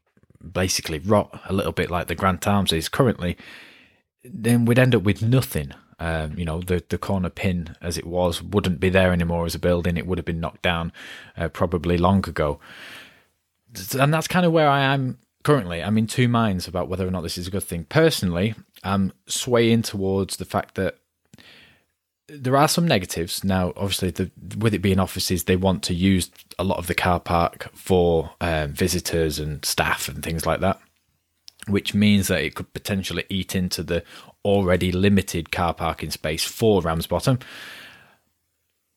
basically 0.52 0.98
rot 0.98 1.40
a 1.46 1.52
little 1.52 1.72
bit 1.72 1.90
like 1.90 2.08
the 2.08 2.14
Grant 2.14 2.46
Arms 2.46 2.72
is 2.72 2.88
currently, 2.88 3.36
then 4.24 4.64
we'd 4.64 4.78
end 4.78 4.94
up 4.94 5.02
with 5.02 5.22
nothing. 5.22 5.72
Um, 5.98 6.36
you 6.36 6.44
know, 6.44 6.60
the 6.60 6.82
the 6.88 6.98
corner 6.98 7.30
pin 7.30 7.76
as 7.80 7.96
it 7.96 8.06
was 8.06 8.42
wouldn't 8.42 8.80
be 8.80 8.88
there 8.88 9.12
anymore 9.12 9.46
as 9.46 9.54
a 9.54 9.60
building. 9.60 9.96
It 9.96 10.06
would 10.06 10.18
have 10.18 10.24
been 10.24 10.40
knocked 10.40 10.62
down 10.62 10.92
uh, 11.36 11.48
probably 11.48 11.96
long 11.96 12.28
ago. 12.28 12.58
And 13.98 14.12
that's 14.12 14.28
kind 14.28 14.44
of 14.44 14.52
where 14.52 14.68
I 14.68 14.82
am 14.82 15.18
currently. 15.44 15.82
I'm 15.82 15.98
in 15.98 16.06
two 16.06 16.28
minds 16.28 16.68
about 16.68 16.88
whether 16.88 17.06
or 17.06 17.10
not 17.10 17.22
this 17.22 17.38
is 17.38 17.46
a 17.46 17.50
good 17.50 17.62
thing. 17.62 17.84
Personally, 17.84 18.54
I'm 18.82 19.12
swaying 19.26 19.82
towards 19.82 20.36
the 20.36 20.44
fact 20.44 20.74
that 20.74 20.98
there 22.28 22.56
are 22.56 22.68
some 22.68 22.86
negatives. 22.86 23.44
Now, 23.44 23.72
obviously, 23.76 24.10
the, 24.10 24.30
with 24.58 24.74
it 24.74 24.80
being 24.80 24.98
offices, 24.98 25.44
they 25.44 25.56
want 25.56 25.82
to 25.84 25.94
use 25.94 26.30
a 26.58 26.64
lot 26.64 26.78
of 26.78 26.86
the 26.86 26.94
car 26.94 27.20
park 27.20 27.68
for 27.74 28.32
um, 28.40 28.72
visitors 28.72 29.38
and 29.38 29.64
staff 29.64 30.08
and 30.08 30.22
things 30.22 30.46
like 30.46 30.60
that, 30.60 30.80
which 31.68 31.94
means 31.94 32.28
that 32.28 32.42
it 32.42 32.54
could 32.54 32.72
potentially 32.72 33.24
eat 33.28 33.54
into 33.54 33.82
the 33.82 34.02
already 34.44 34.90
limited 34.90 35.52
car 35.52 35.74
parking 35.74 36.10
space 36.10 36.44
for 36.44 36.82
Ramsbottom. 36.82 37.38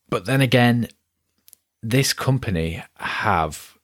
But 0.10 0.26
then 0.26 0.42
again, 0.42 0.88
this 1.84 2.14
company 2.14 2.84
have 2.98 3.78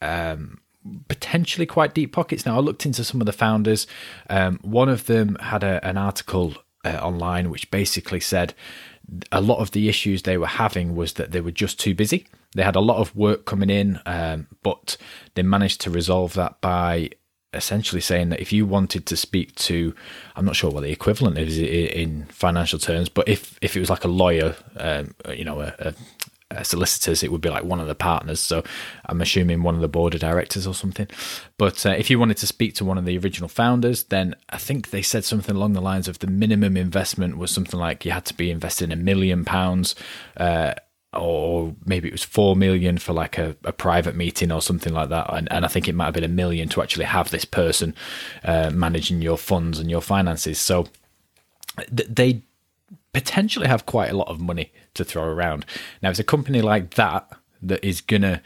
um, 0.00 0.60
potentially 1.08 1.66
quite 1.66 1.94
deep 1.94 2.12
pockets. 2.12 2.44
Now, 2.46 2.56
I 2.56 2.60
looked 2.60 2.86
into 2.86 3.04
some 3.04 3.20
of 3.20 3.26
the 3.26 3.32
founders. 3.32 3.86
Um, 4.28 4.58
one 4.62 4.88
of 4.88 5.06
them 5.06 5.36
had 5.40 5.62
a, 5.62 5.84
an 5.86 5.96
article 5.96 6.54
uh, 6.84 6.98
online 7.02 7.50
which 7.50 7.70
basically 7.70 8.20
said 8.20 8.54
a 9.30 9.40
lot 9.40 9.58
of 9.58 9.70
the 9.70 9.88
issues 9.88 10.22
they 10.22 10.38
were 10.38 10.46
having 10.46 10.96
was 10.96 11.14
that 11.14 11.30
they 11.30 11.40
were 11.40 11.52
just 11.52 11.78
too 11.78 11.94
busy. 11.94 12.26
They 12.54 12.62
had 12.62 12.76
a 12.76 12.80
lot 12.80 12.98
of 12.98 13.14
work 13.14 13.44
coming 13.44 13.70
in, 13.70 14.00
um, 14.06 14.48
but 14.62 14.96
they 15.34 15.42
managed 15.42 15.80
to 15.82 15.90
resolve 15.90 16.34
that 16.34 16.60
by 16.60 17.10
essentially 17.56 18.00
saying 18.00 18.28
that 18.30 18.40
if 18.40 18.52
you 18.52 18.66
wanted 18.66 19.06
to 19.06 19.16
speak 19.16 19.54
to, 19.56 19.94
I'm 20.36 20.44
not 20.44 20.56
sure 20.56 20.70
what 20.70 20.82
the 20.82 20.92
equivalent 20.92 21.38
is 21.38 21.58
in 21.58 22.26
financial 22.26 22.78
terms, 22.78 23.08
but 23.08 23.28
if 23.28 23.58
if 23.60 23.76
it 23.76 23.80
was 23.80 23.90
like 23.90 24.04
a 24.04 24.08
lawyer, 24.08 24.56
um, 24.76 25.14
you 25.30 25.44
know, 25.44 25.60
a, 25.60 25.74
a 25.78 25.94
uh, 26.48 26.62
solicitors, 26.62 27.24
it 27.24 27.32
would 27.32 27.40
be 27.40 27.50
like 27.50 27.64
one 27.64 27.80
of 27.80 27.88
the 27.88 27.94
partners. 27.94 28.38
So 28.38 28.62
I'm 29.06 29.20
assuming 29.20 29.64
one 29.64 29.74
of 29.74 29.80
the 29.80 29.88
board 29.88 30.14
of 30.14 30.20
directors 30.20 30.64
or 30.64 30.74
something. 30.74 31.08
But 31.58 31.84
uh, 31.84 31.90
if 31.90 32.08
you 32.08 32.20
wanted 32.20 32.36
to 32.36 32.46
speak 32.46 32.74
to 32.76 32.84
one 32.84 32.98
of 32.98 33.04
the 33.04 33.18
original 33.18 33.48
founders, 33.48 34.04
then 34.04 34.36
I 34.50 34.58
think 34.58 34.90
they 34.90 35.02
said 35.02 35.24
something 35.24 35.56
along 35.56 35.72
the 35.72 35.80
lines 35.80 36.06
of 36.06 36.20
the 36.20 36.28
minimum 36.28 36.76
investment 36.76 37.36
was 37.36 37.50
something 37.50 37.80
like 37.80 38.04
you 38.04 38.12
had 38.12 38.24
to 38.26 38.34
be 38.34 38.52
investing 38.52 38.92
a 38.92 38.96
million 38.96 39.44
pounds. 39.44 39.96
Uh, 40.36 40.74
or 41.16 41.74
maybe 41.84 42.08
it 42.08 42.12
was 42.12 42.24
four 42.24 42.56
million 42.56 42.98
for 42.98 43.12
like 43.12 43.38
a, 43.38 43.56
a, 43.64 43.72
private 43.72 44.14
meeting 44.14 44.52
or 44.52 44.62
something 44.62 44.92
like 44.92 45.08
that. 45.08 45.32
And, 45.32 45.50
and, 45.50 45.64
I 45.64 45.68
think 45.68 45.88
it 45.88 45.94
might 45.94 46.06
have 46.06 46.14
been 46.14 46.24
a 46.24 46.28
million 46.28 46.68
to 46.70 46.82
actually 46.82 47.04
have 47.06 47.30
this 47.30 47.44
person 47.44 47.94
uh, 48.44 48.70
managing 48.70 49.22
your 49.22 49.38
funds 49.38 49.78
and 49.78 49.90
your 49.90 50.00
finances. 50.00 50.60
So 50.60 50.86
th- 51.94 52.08
they 52.08 52.42
potentially 53.12 53.66
have 53.66 53.86
quite 53.86 54.10
a 54.10 54.16
lot 54.16 54.28
of 54.28 54.40
money 54.40 54.72
to 54.94 55.04
throw 55.04 55.24
around. 55.24 55.64
Now, 56.02 56.10
it's 56.10 56.18
a 56.18 56.24
company 56.24 56.62
like 56.62 56.94
that 56.94 57.28
that 57.62 57.84
is 57.84 58.00
gonna. 58.00 58.42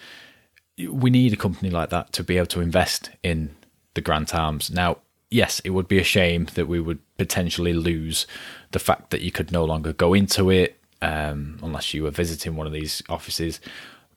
We 0.89 1.11
need 1.11 1.33
a 1.33 1.37
company 1.37 1.69
like 1.69 1.91
that 1.91 2.13
to 2.15 2.25
be 2.25 2.39
able 2.39 2.47
to 2.47 2.61
invest 2.61 3.11
in 3.23 3.55
the 3.95 4.01
Grant 4.01 4.35
Arms. 4.35 4.71
Now, 4.71 4.99
yes, 5.31 5.61
it 5.61 5.71
would 5.71 5.89
be 5.89 5.99
a 5.99 6.05
shame 6.05 6.49
that 6.55 6.69
we 6.69 6.81
would 6.81 7.01
potentially 7.19 7.73
lose 7.73 8.27
the 8.73 8.79
fact 8.79 9.11
that 9.11 9.21
you 9.21 9.31
could 9.31 9.53
no 9.53 9.65
longer 9.65 9.93
go 9.93 10.15
into 10.15 10.51
it 10.51 10.80
um, 11.03 11.59
unless 11.63 11.95
you 11.95 12.03
were 12.03 12.11
visiting 12.11 12.57
one 12.57 12.67
of 12.67 12.73
these 12.73 13.03
offices. 13.09 13.61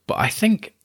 But 0.08 0.18
I 0.20 0.30
think 0.30 0.75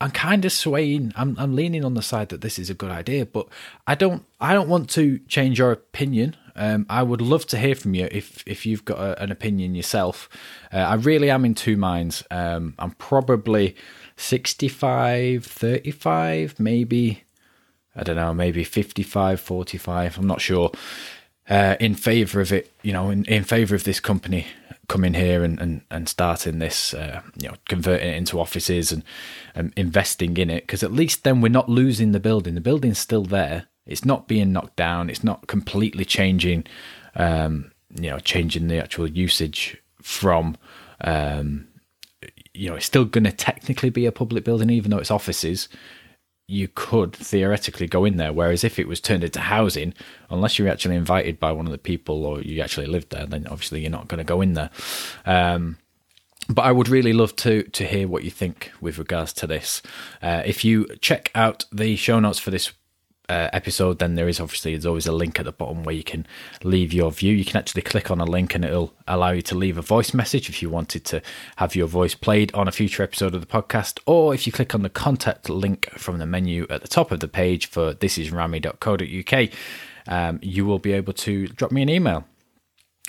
I'm 0.00 0.10
kind 0.10 0.44
of 0.44 0.52
swaying. 0.52 1.12
I'm 1.16 1.36
I'm 1.38 1.54
leaning 1.54 1.84
on 1.84 1.94
the 1.94 2.02
side 2.02 2.28
that 2.30 2.40
this 2.40 2.58
is 2.58 2.68
a 2.68 2.74
good 2.74 2.90
idea, 2.90 3.26
but 3.26 3.48
I 3.86 3.94
don't 3.94 4.24
I 4.40 4.52
don't 4.52 4.68
want 4.68 4.90
to 4.90 5.18
change 5.28 5.58
your 5.58 5.72
opinion. 5.72 6.36
Um, 6.56 6.86
I 6.88 7.02
would 7.02 7.20
love 7.20 7.46
to 7.46 7.58
hear 7.58 7.74
from 7.74 7.94
you 7.94 8.08
if 8.10 8.44
if 8.46 8.66
you've 8.66 8.84
got 8.84 8.98
a, 8.98 9.22
an 9.22 9.30
opinion 9.30 9.74
yourself. 9.74 10.28
Uh, 10.72 10.78
I 10.78 10.94
really 10.94 11.30
am 11.30 11.44
in 11.44 11.54
two 11.54 11.76
minds. 11.76 12.22
Um, 12.30 12.74
I'm 12.78 12.92
probably 12.92 13.76
65, 14.16 15.44
35, 15.44 16.60
maybe 16.60 17.24
I 17.96 18.02
don't 18.02 18.16
know, 18.16 18.34
maybe 18.34 18.64
55, 18.64 19.40
45. 19.40 20.18
I'm 20.18 20.26
not 20.26 20.40
sure. 20.40 20.70
Uh, 21.48 21.76
in 21.78 21.94
favor 21.94 22.40
of 22.40 22.52
it, 22.52 22.72
you 22.82 22.92
know, 22.92 23.10
in, 23.10 23.24
in 23.26 23.44
favor 23.44 23.74
of 23.74 23.84
this 23.84 24.00
company 24.00 24.46
coming 24.88 25.12
here 25.12 25.44
and, 25.44 25.60
and, 25.60 25.82
and 25.90 26.08
starting 26.08 26.58
this, 26.58 26.94
uh, 26.94 27.20
you 27.36 27.48
know, 27.48 27.54
converting 27.68 28.08
it 28.08 28.16
into 28.16 28.40
offices 28.40 28.90
and, 28.90 29.02
and 29.54 29.70
investing 29.76 30.36
in 30.38 30.48
it, 30.48 30.62
because 30.62 30.82
at 30.82 30.90
least 30.92 31.22
then 31.22 31.42
we're 31.42 31.48
not 31.50 31.68
losing 31.68 32.12
the 32.12 32.20
building. 32.20 32.54
The 32.54 32.62
building's 32.62 32.98
still 32.98 33.24
there. 33.24 33.66
It's 33.86 34.06
not 34.06 34.26
being 34.26 34.52
knocked 34.52 34.76
down. 34.76 35.10
It's 35.10 35.22
not 35.22 35.46
completely 35.46 36.06
changing, 36.06 36.64
um, 37.14 37.72
you 37.94 38.08
know, 38.08 38.18
changing 38.18 38.68
the 38.68 38.82
actual 38.82 39.06
usage 39.06 39.76
from, 40.00 40.56
um, 41.02 41.68
you 42.54 42.70
know, 42.70 42.76
it's 42.76 42.86
still 42.86 43.04
going 43.04 43.24
to 43.24 43.32
technically 43.32 43.90
be 43.90 44.06
a 44.06 44.12
public 44.12 44.44
building, 44.44 44.70
even 44.70 44.90
though 44.90 44.98
it's 44.98 45.10
offices 45.10 45.68
you 46.46 46.68
could 46.74 47.14
theoretically 47.14 47.86
go 47.86 48.04
in 48.04 48.16
there. 48.16 48.32
Whereas 48.32 48.64
if 48.64 48.78
it 48.78 48.88
was 48.88 49.00
turned 49.00 49.24
into 49.24 49.40
housing, 49.40 49.94
unless 50.30 50.58
you're 50.58 50.68
actually 50.68 50.96
invited 50.96 51.40
by 51.40 51.52
one 51.52 51.66
of 51.66 51.72
the 51.72 51.78
people 51.78 52.26
or 52.26 52.40
you 52.42 52.60
actually 52.60 52.86
lived 52.86 53.10
there, 53.10 53.26
then 53.26 53.46
obviously 53.46 53.80
you're 53.80 53.90
not 53.90 54.08
going 54.08 54.18
to 54.18 54.24
go 54.24 54.40
in 54.40 54.52
there. 54.52 54.70
Um, 55.24 55.78
but 56.48 56.62
I 56.62 56.72
would 56.72 56.88
really 56.88 57.14
love 57.14 57.34
to 57.36 57.62
to 57.62 57.86
hear 57.86 58.06
what 58.06 58.24
you 58.24 58.30
think 58.30 58.70
with 58.80 58.98
regards 58.98 59.32
to 59.34 59.46
this. 59.46 59.80
Uh, 60.20 60.42
if 60.44 60.64
you 60.64 60.86
check 61.00 61.30
out 61.34 61.64
the 61.72 61.96
show 61.96 62.20
notes 62.20 62.38
for 62.38 62.50
this 62.50 62.72
uh, 63.28 63.48
episode, 63.52 63.98
then 63.98 64.14
there 64.14 64.28
is 64.28 64.38
obviously 64.40 64.72
there's 64.72 64.86
always 64.86 65.06
a 65.06 65.12
link 65.12 65.38
at 65.38 65.46
the 65.46 65.52
bottom 65.52 65.82
where 65.82 65.94
you 65.94 66.04
can 66.04 66.26
leave 66.62 66.92
your 66.92 67.10
view. 67.10 67.34
You 67.34 67.44
can 67.44 67.56
actually 67.56 67.82
click 67.82 68.10
on 68.10 68.20
a 68.20 68.24
link 68.24 68.54
and 68.54 68.64
it'll 68.64 68.92
allow 69.08 69.30
you 69.30 69.42
to 69.42 69.54
leave 69.54 69.78
a 69.78 69.82
voice 69.82 70.12
message 70.12 70.48
if 70.48 70.60
you 70.60 70.68
wanted 70.68 71.04
to 71.06 71.22
have 71.56 71.74
your 71.74 71.86
voice 71.86 72.14
played 72.14 72.52
on 72.54 72.68
a 72.68 72.72
future 72.72 73.02
episode 73.02 73.34
of 73.34 73.40
the 73.40 73.46
podcast, 73.46 73.98
or 74.06 74.34
if 74.34 74.46
you 74.46 74.52
click 74.52 74.74
on 74.74 74.82
the 74.82 74.90
contact 74.90 75.48
link 75.48 75.88
from 75.96 76.18
the 76.18 76.26
menu 76.26 76.66
at 76.68 76.82
the 76.82 76.88
top 76.88 77.10
of 77.10 77.20
the 77.20 77.28
page 77.28 77.66
for 77.66 77.94
thisisrammy.co.uk, 77.94 79.50
um, 80.06 80.38
you 80.42 80.66
will 80.66 80.78
be 80.78 80.92
able 80.92 81.14
to 81.14 81.48
drop 81.48 81.72
me 81.72 81.82
an 81.82 81.88
email. 81.88 82.24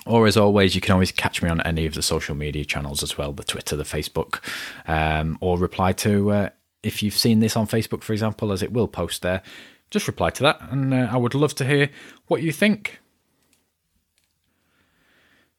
Or 0.05 0.27
as 0.27 0.37
always, 0.37 0.75
you 0.75 0.81
can 0.81 0.93
always 0.93 1.11
catch 1.11 1.41
me 1.41 1.49
on 1.49 1.61
any 1.61 1.85
of 1.87 1.95
the 1.95 2.03
social 2.03 2.35
media 2.35 2.63
channels 2.63 3.01
as 3.01 3.17
well, 3.17 3.33
the 3.33 3.43
Twitter, 3.43 3.75
the 3.75 3.83
Facebook, 3.83 4.39
um, 4.87 5.37
or 5.41 5.57
reply 5.57 5.93
to 5.93 6.31
uh, 6.31 6.49
if 6.83 7.01
you've 7.01 7.17
seen 7.17 7.39
this 7.39 7.57
on 7.57 7.65
Facebook, 7.65 8.03
for 8.03 8.13
example, 8.13 8.51
as 8.51 8.61
it 8.61 8.71
will 8.71 8.87
post 8.87 9.23
there 9.23 9.41
just 9.91 10.07
reply 10.07 10.29
to 10.31 10.43
that, 10.43 10.59
and 10.71 10.93
uh, 10.93 11.07
I 11.11 11.17
would 11.17 11.35
love 11.35 11.55
to 11.55 11.65
hear 11.65 11.89
what 12.27 12.41
you 12.41 12.51
think. 12.51 12.99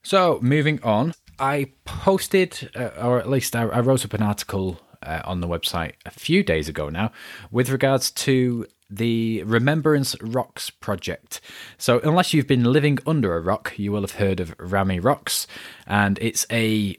So, 0.03 0.39
moving 0.41 0.81
on, 0.83 1.15
I 1.39 1.73
posted, 1.85 2.71
uh, 2.77 2.91
or 3.03 3.19
at 3.19 3.29
least 3.29 3.57
I, 3.57 3.63
I, 3.63 3.81
wrote 3.81 4.05
up 4.05 4.15
an 4.15 4.23
article 4.23 4.81
uh, 5.03 5.23
on 5.25 5.41
the 5.41 5.49
website 5.49 5.95
a 6.05 6.11
few 6.11 6.43
days 6.43 6.69
ago 6.69 6.89
now 6.89 7.11
with 7.51 7.71
regards 7.71 8.11
to 8.13 8.67
the 8.89 9.43
Remembrance 9.43 10.15
Rocks 10.23 10.71
project. 10.71 11.41
So, 11.77 11.99
unless 12.01 12.33
you've 12.33 12.47
been 12.47 12.65
living 12.65 12.99
under 13.07 13.37
a 13.37 13.41
rock, 13.41 13.75
you 13.77 13.91
will 13.91 14.03
have 14.03 14.13
heard 14.13 14.39
of 14.39 14.55
Rammy 14.59 15.01
Rocks, 15.01 15.47
and 15.87 16.19
it's 16.23 16.47
a 16.51 16.97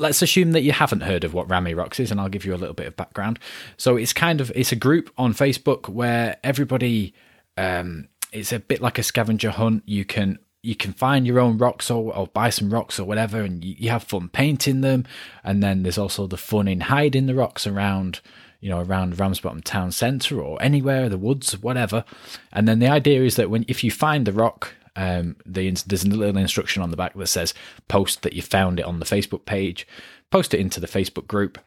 let's 0.00 0.22
assume 0.22 0.52
that 0.52 0.62
you 0.62 0.72
haven't 0.72 1.02
heard 1.02 1.24
of 1.24 1.34
what 1.34 1.48
Rammy 1.48 1.74
Rocks 1.74 2.00
is, 2.00 2.10
and 2.10 2.20
I'll 2.20 2.28
give 2.28 2.44
you 2.44 2.54
a 2.54 2.56
little 2.56 2.74
bit 2.74 2.86
of 2.86 2.96
background. 2.96 3.38
So 3.76 3.96
it's 3.96 4.12
kind 4.12 4.40
of 4.40 4.50
it's 4.54 4.72
a 4.72 4.76
group 4.76 5.10
on 5.16 5.34
Facebook 5.34 5.88
where 5.88 6.36
everybody 6.42 7.14
um, 7.56 8.08
it's 8.32 8.52
a 8.52 8.58
bit 8.58 8.80
like 8.80 8.98
a 8.98 9.02
scavenger 9.02 9.50
hunt. 9.50 9.82
You 9.86 10.04
can 10.04 10.38
you 10.62 10.74
can 10.74 10.92
find 10.92 11.26
your 11.26 11.38
own 11.38 11.58
rocks 11.58 11.90
or, 11.90 12.14
or 12.14 12.26
buy 12.26 12.50
some 12.50 12.72
rocks 12.72 12.98
or 12.98 13.04
whatever, 13.04 13.42
and 13.42 13.64
you, 13.64 13.76
you 13.78 13.90
have 13.90 14.02
fun 14.04 14.28
painting 14.28 14.80
them. 14.80 15.04
And 15.44 15.62
then 15.62 15.82
there's 15.82 15.98
also 15.98 16.26
the 16.26 16.36
fun 16.36 16.68
in 16.68 16.80
hiding 16.80 17.26
the 17.26 17.34
rocks 17.34 17.66
around 17.66 18.20
you 18.60 18.68
know, 18.68 18.80
around 18.80 19.18
Ramsbottom 19.18 19.62
town 19.62 19.90
centre 19.90 20.38
or 20.40 20.62
anywhere, 20.62 21.08
the 21.08 21.16
woods, 21.16 21.58
whatever. 21.62 22.04
And 22.52 22.68
then 22.68 22.78
the 22.78 22.88
idea 22.88 23.22
is 23.22 23.36
that 23.36 23.48
when 23.48 23.64
if 23.68 23.82
you 23.82 23.90
find 23.90 24.26
the 24.26 24.32
rock, 24.32 24.74
um, 24.96 25.36
the, 25.46 25.70
there's 25.86 26.04
a 26.04 26.08
little 26.08 26.36
instruction 26.36 26.82
on 26.82 26.90
the 26.90 26.96
back 26.96 27.14
that 27.14 27.26
says 27.26 27.54
post 27.88 28.22
that 28.22 28.32
you 28.32 28.42
found 28.42 28.80
it 28.80 28.86
on 28.86 28.98
the 28.98 29.06
Facebook 29.06 29.44
page, 29.44 29.86
post 30.30 30.54
it 30.54 30.60
into 30.60 30.80
the 30.80 30.86
Facebook 30.86 31.26
group, 31.26 31.58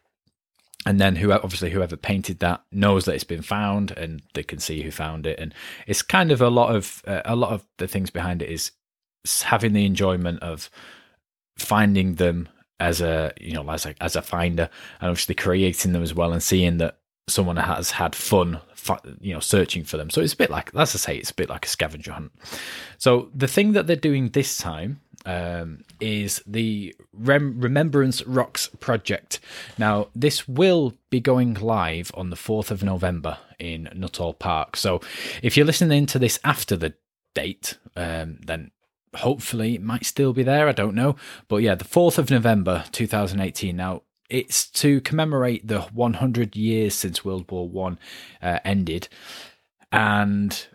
and 0.86 1.00
then 1.00 1.16
who 1.16 1.32
obviously 1.32 1.70
whoever 1.70 1.96
painted 1.96 2.40
that 2.40 2.64
knows 2.72 3.06
that 3.06 3.16
it's 3.16 3.24
been 3.24 3.42
found 3.42 3.92
and 3.92 4.22
they 4.34 4.44
can 4.44 4.60
see 4.60 4.82
who 4.82 4.92
found 4.92 5.26
it. 5.26 5.40
And 5.40 5.54
it's 5.88 6.02
kind 6.02 6.32
of 6.32 6.42
a 6.42 6.50
lot 6.50 6.76
of 6.76 7.02
uh, 7.08 7.22
a 7.26 7.36
lot 7.36 7.52
of 7.52 7.66
the 7.78 7.88
things 7.88 8.10
behind 8.10 8.42
it 8.42 8.50
is 8.50 8.72
having 9.44 9.74
the 9.74 9.86
enjoyment 9.86 10.42
of 10.42 10.70
finding 11.58 12.16
them 12.16 12.50
as 12.80 13.00
a 13.00 13.32
you 13.40 13.54
know 13.54 13.70
as 13.70 13.86
a 13.86 13.96
as 14.02 14.16
a 14.16 14.22
finder 14.22 14.70
and 15.00 15.10
obviously 15.10 15.36
creating 15.36 15.94
them 15.94 16.04
as 16.04 16.14
well 16.14 16.34
and 16.34 16.44
seeing 16.44 16.78
that 16.78 16.98
someone 17.28 17.56
has 17.56 17.92
had 17.92 18.16
fun 18.16 18.60
you 19.22 19.34
know 19.34 19.40
searching 19.40 19.84
for 19.84 19.96
them 19.96 20.10
so 20.10 20.20
it's 20.20 20.34
a 20.34 20.38
bit 20.38 20.50
like 20.50 20.70
as 20.76 20.94
i 20.94 20.98
say 20.98 21.16
it's 21.16 21.32
a 21.32 21.36
bit 21.36 21.50
like 21.50 21.66
a 21.66 21.70
scavenger 21.70 22.12
hunt 22.12 22.32
so 22.98 23.30
the 23.34 23.48
thing 23.48 23.72
that 23.72 23.88
they're 23.88 23.96
doing 23.96 24.30
this 24.30 24.58
time 24.58 25.00
um, 25.26 25.84
is 26.00 26.42
the 26.46 26.96
Rem- 27.14 27.60
Remembrance 27.60 28.26
Rocks 28.26 28.70
project. 28.80 29.40
Now, 29.78 30.08
this 30.14 30.48
will 30.48 30.96
be 31.10 31.20
going 31.20 31.54
live 31.54 32.12
on 32.14 32.30
the 32.30 32.36
4th 32.36 32.72
of 32.72 32.84
November 32.84 33.38
in 33.60 33.90
Nuttall 33.96 34.34
Park. 34.34 34.76
So, 34.76 35.00
if 35.42 35.56
you're 35.56 35.66
listening 35.66 36.06
to 36.08 36.20
this 36.20 36.40
after 36.44 36.76
the 36.76 36.94
date, 37.34 37.78
um, 37.96 38.40
then 38.46 38.72
hopefully 39.16 39.76
it 39.76 39.82
might 39.82 40.06
still 40.06 40.34
be 40.34 40.44
there. 40.44 40.68
I 40.68 40.74
don't 40.74 40.96
know. 40.96 41.16
But 41.48 41.58
yeah, 41.58 41.76
the 41.76 41.86
4th 41.86 42.18
of 42.18 42.30
November 42.30 42.84
2018. 42.92 43.76
Now, 43.76 44.02
it's 44.34 44.68
to 44.72 45.00
commemorate 45.02 45.68
the 45.68 45.82
100 45.82 46.56
years 46.56 46.96
since 46.96 47.24
World 47.24 47.50
War 47.52 47.70
One 47.70 48.00
uh, 48.42 48.58
ended. 48.66 49.08
And 49.92 50.68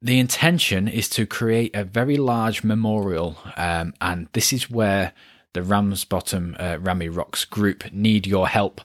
the 0.00 0.18
intention 0.18 0.88
is 0.88 1.08
to 1.10 1.26
create 1.26 1.76
a 1.76 1.84
very 1.84 2.16
large 2.16 2.64
memorial, 2.64 3.36
um, 3.58 3.92
and 4.00 4.28
this 4.32 4.50
is 4.50 4.70
where 4.70 5.12
the 5.52 5.62
Ramsbottom 5.62 6.56
uh, 6.58 6.78
Rammy 6.80 7.08
Rocks 7.08 7.44
group 7.44 7.92
need 7.92 8.26
your 8.26 8.48
help. 8.48 8.80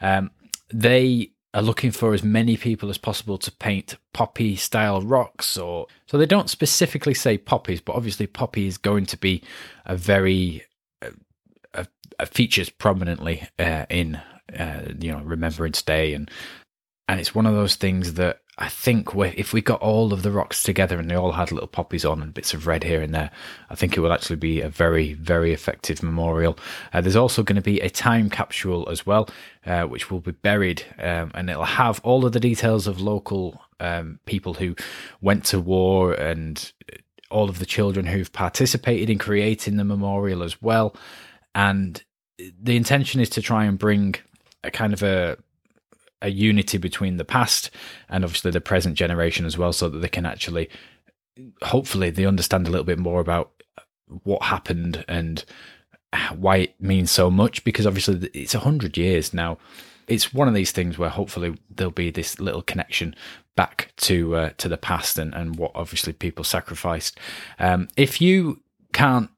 Um, 0.00 0.32
they 0.72 1.30
are 1.54 1.62
looking 1.62 1.92
for 1.92 2.14
as 2.14 2.24
many 2.24 2.56
people 2.56 2.90
as 2.90 2.98
possible 2.98 3.38
to 3.38 3.52
paint 3.52 3.96
poppy 4.12 4.56
style 4.56 5.00
rocks, 5.02 5.56
or 5.56 5.86
so 6.06 6.18
they 6.18 6.26
don't 6.26 6.50
specifically 6.50 7.14
say 7.14 7.38
poppies, 7.38 7.80
but 7.80 7.94
obviously 7.94 8.26
poppy 8.26 8.66
is 8.66 8.76
going 8.76 9.06
to 9.06 9.16
be 9.16 9.40
a 9.84 9.96
very 9.96 10.65
features 12.24 12.70
prominently 12.70 13.46
uh, 13.58 13.86
in 13.90 14.20
uh, 14.58 14.92
you 14.98 15.12
know 15.12 15.20
Remembrance 15.20 15.82
Day, 15.82 16.14
and 16.14 16.30
and 17.08 17.20
it's 17.20 17.34
one 17.34 17.46
of 17.46 17.54
those 17.54 17.76
things 17.76 18.14
that 18.14 18.40
I 18.58 18.70
think 18.70 19.10
if 19.14 19.52
we 19.52 19.60
got 19.60 19.82
all 19.82 20.14
of 20.14 20.22
the 20.22 20.32
rocks 20.32 20.62
together 20.62 20.98
and 20.98 21.10
they 21.10 21.14
all 21.14 21.32
had 21.32 21.52
little 21.52 21.68
poppies 21.68 22.06
on 22.06 22.22
and 22.22 22.32
bits 22.32 22.54
of 22.54 22.66
red 22.66 22.84
here 22.84 23.02
and 23.02 23.14
there, 23.14 23.30
I 23.68 23.74
think 23.74 23.96
it 23.96 24.00
will 24.00 24.14
actually 24.14 24.36
be 24.36 24.62
a 24.62 24.70
very, 24.70 25.12
very 25.12 25.52
effective 25.52 26.02
memorial. 26.02 26.58
Uh, 26.90 27.02
there's 27.02 27.16
also 27.16 27.42
going 27.42 27.56
to 27.56 27.62
be 27.62 27.80
a 27.80 27.90
time 27.90 28.30
capsule 28.30 28.88
as 28.90 29.04
well, 29.04 29.28
uh, 29.66 29.82
which 29.82 30.10
will 30.10 30.20
be 30.20 30.32
buried 30.32 30.84
um, 30.98 31.32
and 31.34 31.50
it'll 31.50 31.64
have 31.64 32.00
all 32.02 32.24
of 32.24 32.32
the 32.32 32.40
details 32.40 32.86
of 32.86 32.98
local 32.98 33.60
um, 33.78 34.20
people 34.24 34.54
who 34.54 34.74
went 35.20 35.44
to 35.44 35.60
war 35.60 36.14
and 36.14 36.72
all 37.30 37.50
of 37.50 37.58
the 37.58 37.66
children 37.66 38.06
who've 38.06 38.32
participated 38.32 39.10
in 39.10 39.18
creating 39.18 39.76
the 39.76 39.84
memorial 39.84 40.42
as 40.42 40.62
well. 40.62 40.96
And 41.54 42.02
the 42.38 42.76
intention 42.76 43.20
is 43.20 43.30
to 43.30 43.42
try 43.42 43.64
and 43.64 43.78
bring 43.78 44.14
a 44.62 44.70
kind 44.70 44.92
of 44.92 45.02
a 45.02 45.36
a 46.22 46.30
unity 46.30 46.78
between 46.78 47.18
the 47.18 47.24
past 47.24 47.70
and 48.08 48.24
obviously 48.24 48.50
the 48.50 48.60
present 48.60 48.96
generation 48.96 49.44
as 49.44 49.58
well, 49.58 49.72
so 49.72 49.88
that 49.88 49.98
they 49.98 50.08
can 50.08 50.26
actually, 50.26 50.68
hopefully, 51.62 52.10
they 52.10 52.24
understand 52.24 52.66
a 52.66 52.70
little 52.70 52.86
bit 52.86 52.98
more 52.98 53.20
about 53.20 53.50
what 54.22 54.44
happened 54.44 55.04
and 55.08 55.44
why 56.34 56.56
it 56.56 56.80
means 56.80 57.10
so 57.10 57.30
much. 57.30 57.64
Because 57.64 57.86
obviously, 57.86 58.30
it's 58.32 58.54
a 58.54 58.60
hundred 58.60 58.96
years 58.96 59.34
now. 59.34 59.58
It's 60.08 60.32
one 60.32 60.48
of 60.48 60.54
these 60.54 60.72
things 60.72 60.96
where 60.96 61.10
hopefully 61.10 61.58
there'll 61.68 61.90
be 61.90 62.10
this 62.10 62.40
little 62.40 62.62
connection 62.62 63.14
back 63.56 63.92
to 63.96 64.36
uh, 64.36 64.50
to 64.58 64.68
the 64.68 64.76
past 64.76 65.18
and, 65.18 65.34
and 65.34 65.56
what 65.56 65.72
obviously 65.74 66.12
people 66.12 66.44
sacrificed. 66.44 67.18
Um, 67.58 67.88
if 67.96 68.20
you 68.20 68.60
can't 68.92 69.30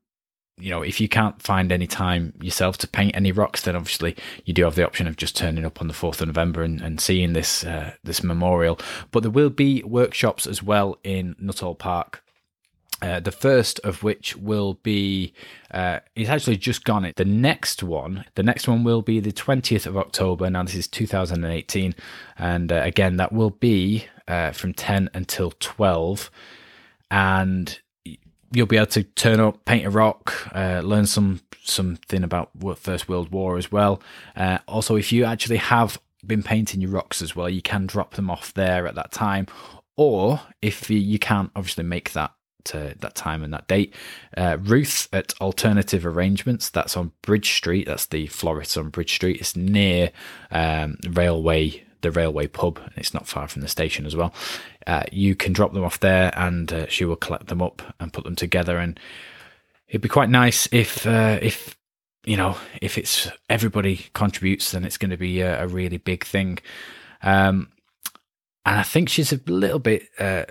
you 0.61 0.71
know, 0.71 0.83
if 0.83 1.01
you 1.01 1.09
can't 1.09 1.41
find 1.43 1.71
any 1.73 1.87
time 1.87 2.33
yourself 2.41 2.79
to 2.79 2.89
paint 2.89 3.15
any 3.15 3.33
rocks, 3.33 3.63
then 3.63 3.77
obviously 3.77 4.17
you 4.45 4.55
do 4.55 4.65
have 4.65 4.75
the 4.75 4.87
option 4.87 5.07
of 5.07 5.17
just 5.17 5.37
turning 5.37 5.65
up 5.65 5.81
on 5.81 5.89
the 5.89 5.95
fourth 5.95 6.21
of 6.21 6.29
November 6.29 6.63
and, 6.63 6.81
and 6.81 7.01
seeing 7.01 7.33
this 7.33 7.65
uh, 7.65 7.93
this 8.05 8.23
memorial. 8.23 8.79
But 9.11 9.23
there 9.23 9.31
will 9.31 9.51
be 9.51 9.83
workshops 9.83 10.47
as 10.47 10.63
well 10.63 10.99
in 11.05 11.37
Nuttall 11.39 11.75
Park. 11.75 12.23
Uh, 13.01 13.21
the 13.21 13.31
first 13.31 13.79
of 13.81 14.03
which 14.03 14.37
will 14.37 14.75
be 14.83 15.33
uh, 15.71 16.01
it's 16.17 16.29
actually 16.29 16.57
just 16.57 16.83
gone 16.83 17.05
it 17.05 17.15
the 17.15 17.25
next 17.25 17.81
one 17.81 18.25
the 18.35 18.43
next 18.43 18.67
one 18.67 18.83
will 18.83 19.03
be 19.03 19.21
the 19.21 19.31
20th 19.31 19.87
of 19.87 19.97
october 19.97 20.51
now 20.51 20.65
this 20.65 20.75
is 20.75 20.89
2018 20.89 21.95
and 22.39 22.73
uh, 22.73 22.81
again 22.83 23.17
that 23.17 23.31
will 23.31 23.51
be 23.51 24.05
uh, 24.27 24.51
from 24.51 24.75
10 24.75 25.11
until 25.15 25.53
12 25.61 26.29
and 27.09 27.79
you'll 28.53 28.67
be 28.67 28.77
able 28.77 28.87
to 28.87 29.03
turn 29.03 29.41
up, 29.41 29.65
paint 29.65 29.87
a 29.87 29.91
rock, 29.91 30.55
uh, 30.55 30.81
learn 30.85 31.07
some 31.07 31.41
something 31.63 32.25
about 32.25 32.51
First 32.79 33.09
World 33.09 33.31
War 33.31 33.59
as 33.59 33.71
well. 33.71 34.03
Uh, 34.35 34.59
also, 34.67 34.97
if 34.97 35.13
you 35.13 35.25
actually 35.25 35.59
have 35.59 35.99
been 36.27 36.43
painting 36.43 36.81
your 36.81 36.91
rocks 36.91 37.21
as 37.23 37.37
well, 37.37 37.49
you 37.49 37.63
can 37.63 37.87
drop 37.87 38.15
them 38.15 38.31
off 38.31 38.55
there 38.55 38.87
at 38.87 38.95
that 38.95 39.13
time. 39.13 39.47
Or 39.97 40.41
if 40.63 40.89
you, 40.89 40.99
you 40.99 41.19
can't 41.19 41.51
obviously 41.55 41.85
make 41.85 42.13
that 42.13 42.33
to 42.65 42.95
that 43.01 43.15
time 43.15 43.43
and 43.43 43.53
that 43.53 43.67
date, 43.69 43.95
uh, 44.37 44.59
Ruth 44.61 45.09
at 45.13 45.33
Alternative 45.41 46.05
Arrangements, 46.05 46.71
that's 46.71 46.97
on 46.97 47.13
Bridge 47.23 47.53
Street. 47.53 47.87
That's 47.87 48.07
the 48.07 48.27
florist 48.27 48.77
on 48.77 48.91
Bridge 48.91 49.15
Street. 49.15 49.41
It's 49.41 49.57
near 49.57 50.11
um, 50.51 50.99
Railway 51.09 51.85
the 52.01 52.11
railway 52.11 52.47
pub. 52.47 52.79
And 52.79 52.93
it's 52.97 53.15
not 53.15 53.27
far 53.27 53.49
from 53.49 53.63
the 53.63 53.69
station 53.69 54.07
as 54.07 54.17
well. 54.17 54.33
Uh, 54.87 55.05
you 55.13 55.35
can 55.35 55.53
drop 55.53 55.73
them 55.73 55.85
off 55.85 56.01
there, 56.01 56.33
and 56.37 56.73
uh, 56.73 56.87
she 56.89 57.05
will 57.05 57.17
collect 57.17 57.49
them 57.49 57.63
up 57.63 57.83
and 58.01 58.13
put 58.13 58.25
them 58.25 58.37
together. 58.37 58.79
And 58.79 58.99
it'd 59.89 60.01
be 60.01 60.09
quite 60.09 60.31
nice 60.31 60.69
if 60.73 61.07
uh, 61.07 61.39
if 61.43 61.77
you 62.25 62.37
know 62.37 62.57
if 62.81 62.99
it's 62.99 63.29
everybody 63.49 64.07
contributes, 64.15 64.71
then 64.71 64.85
it's 64.85 64.99
going 64.99 65.11
to 65.11 65.17
be 65.17 65.41
a, 65.41 65.65
a 65.65 65.67
really 65.67 65.99
big 65.99 66.25
thing. 66.25 66.59
Um, 67.23 67.71
and 68.65 68.79
I 68.79 68.83
think 68.83 69.09
she's 69.09 69.33
a 69.33 69.41
little 69.47 69.79
bit. 69.79 70.05
Uh, 70.19 70.45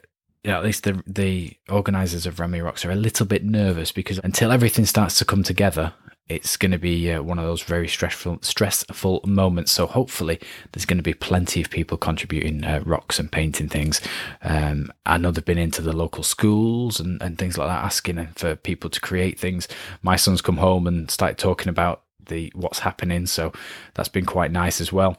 you 0.43 0.51
know, 0.51 0.59
at 0.59 0.65
least 0.65 0.83
the 0.83 1.03
the 1.05 1.53
organisers 1.69 2.25
of 2.25 2.39
Rammy 2.39 2.61
Rocks 2.61 2.85
are 2.85 2.91
a 2.91 2.95
little 2.95 3.25
bit 3.25 3.43
nervous 3.43 3.91
because 3.91 4.19
until 4.23 4.51
everything 4.51 4.85
starts 4.85 5.17
to 5.19 5.25
come 5.25 5.43
together 5.43 5.93
it's 6.29 6.57
going 6.57 6.71
to 6.71 6.77
be 6.77 7.11
uh, 7.11 7.21
one 7.21 7.39
of 7.39 7.45
those 7.45 7.61
very 7.61 7.87
stressful 7.87 8.39
stressful 8.41 9.21
moments. 9.25 9.71
So 9.71 9.87
hopefully, 9.87 10.39
there's 10.71 10.85
going 10.85 10.97
to 10.97 11.03
be 11.03 11.13
plenty 11.13 11.61
of 11.61 11.69
people 11.69 11.97
contributing 11.97 12.63
uh, 12.63 12.81
rocks 12.85 13.19
and 13.19 13.31
painting 13.31 13.69
things. 13.69 14.01
Um, 14.41 14.91
I 15.05 15.17
know 15.17 15.31
they've 15.31 15.43
been 15.43 15.57
into 15.57 15.81
the 15.81 15.95
local 15.95 16.23
schools 16.23 16.99
and, 16.99 17.21
and 17.21 17.37
things 17.37 17.57
like 17.57 17.67
that, 17.67 17.83
asking 17.83 18.27
for 18.35 18.55
people 18.55 18.89
to 18.89 18.99
create 18.99 19.39
things. 19.39 19.67
My 20.01 20.15
son's 20.15 20.41
come 20.41 20.57
home 20.57 20.85
and 20.85 21.09
started 21.09 21.37
talking 21.37 21.69
about 21.69 22.03
the 22.25 22.51
what's 22.55 22.79
happening, 22.79 23.25
so 23.25 23.53
that's 23.93 24.09
been 24.09 24.25
quite 24.25 24.51
nice 24.51 24.81
as 24.81 24.91
well. 24.91 25.17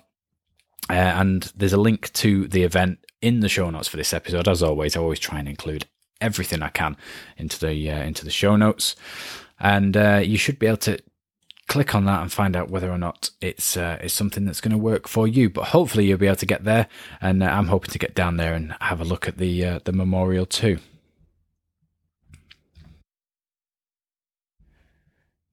Uh, 0.91 0.93
and 0.93 1.53
there's 1.57 1.73
a 1.73 1.79
link 1.79 2.13
to 2.15 2.49
the 2.49 2.63
event 2.63 2.99
in 3.21 3.41
the 3.41 3.49
show 3.49 3.69
notes 3.71 3.89
for 3.89 3.97
this 3.97 4.13
episode. 4.13 4.47
As 4.47 4.63
always, 4.63 4.97
I 4.97 5.01
always 5.01 5.19
try 5.19 5.39
and 5.39 5.49
include 5.49 5.87
everything 6.21 6.63
I 6.63 6.69
can 6.69 6.97
into 7.37 7.59
the 7.65 7.91
uh, 7.91 8.03
into 8.03 8.25
the 8.25 8.31
show 8.31 8.57
notes 8.57 8.95
and 9.61 9.97
uh, 9.97 10.21
you 10.25 10.39
should 10.39 10.59
be 10.59 10.67
able 10.67 10.79
to 10.79 10.99
click 11.69 11.95
on 11.95 12.07
that 12.07 12.23
and 12.23 12.33
find 12.33 12.57
out 12.57 12.71
whether 12.71 12.91
or 12.91 12.99
not 12.99 13.31
it's 13.41 13.77
uh, 13.77 13.99
it's 14.01 14.15
something 14.15 14.45
that's 14.45 14.61
going 14.61 14.73
to 14.73 14.79
work 14.79 15.07
for 15.07 15.29
you. 15.29 15.49
But 15.51 15.69
hopefully 15.69 16.07
you'll 16.07 16.19
be 16.19 16.27
able 16.27 16.37
to 16.37 16.47
get 16.47 16.65
there, 16.65 16.89
and 17.21 17.43
uh, 17.43 17.47
I'm 17.47 17.69
hoping 17.69 17.91
to 17.91 17.99
get 17.99 18.15
down 18.15 18.37
there 18.37 18.55
and 18.55 18.75
have 18.81 19.01
a 19.01 19.05
look 19.05 19.29
at 19.29 19.39
the 19.39 19.65
uh, 19.65 19.81
the 19.85 19.93
memorial 19.93 20.47
too. 20.47 20.79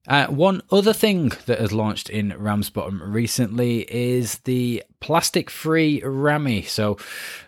Uh, 0.08 0.26
one 0.26 0.62
other 0.70 0.92
thing 0.92 1.32
that 1.46 1.58
has 1.58 1.72
launched 1.72 2.08
in 2.08 2.32
Ramsbottom 2.38 3.02
recently 3.02 3.80
is 3.92 4.38
the 4.38 4.84
plastic 5.00 5.50
free 5.50 6.00
Rammy. 6.04 6.62
So, 6.62 6.96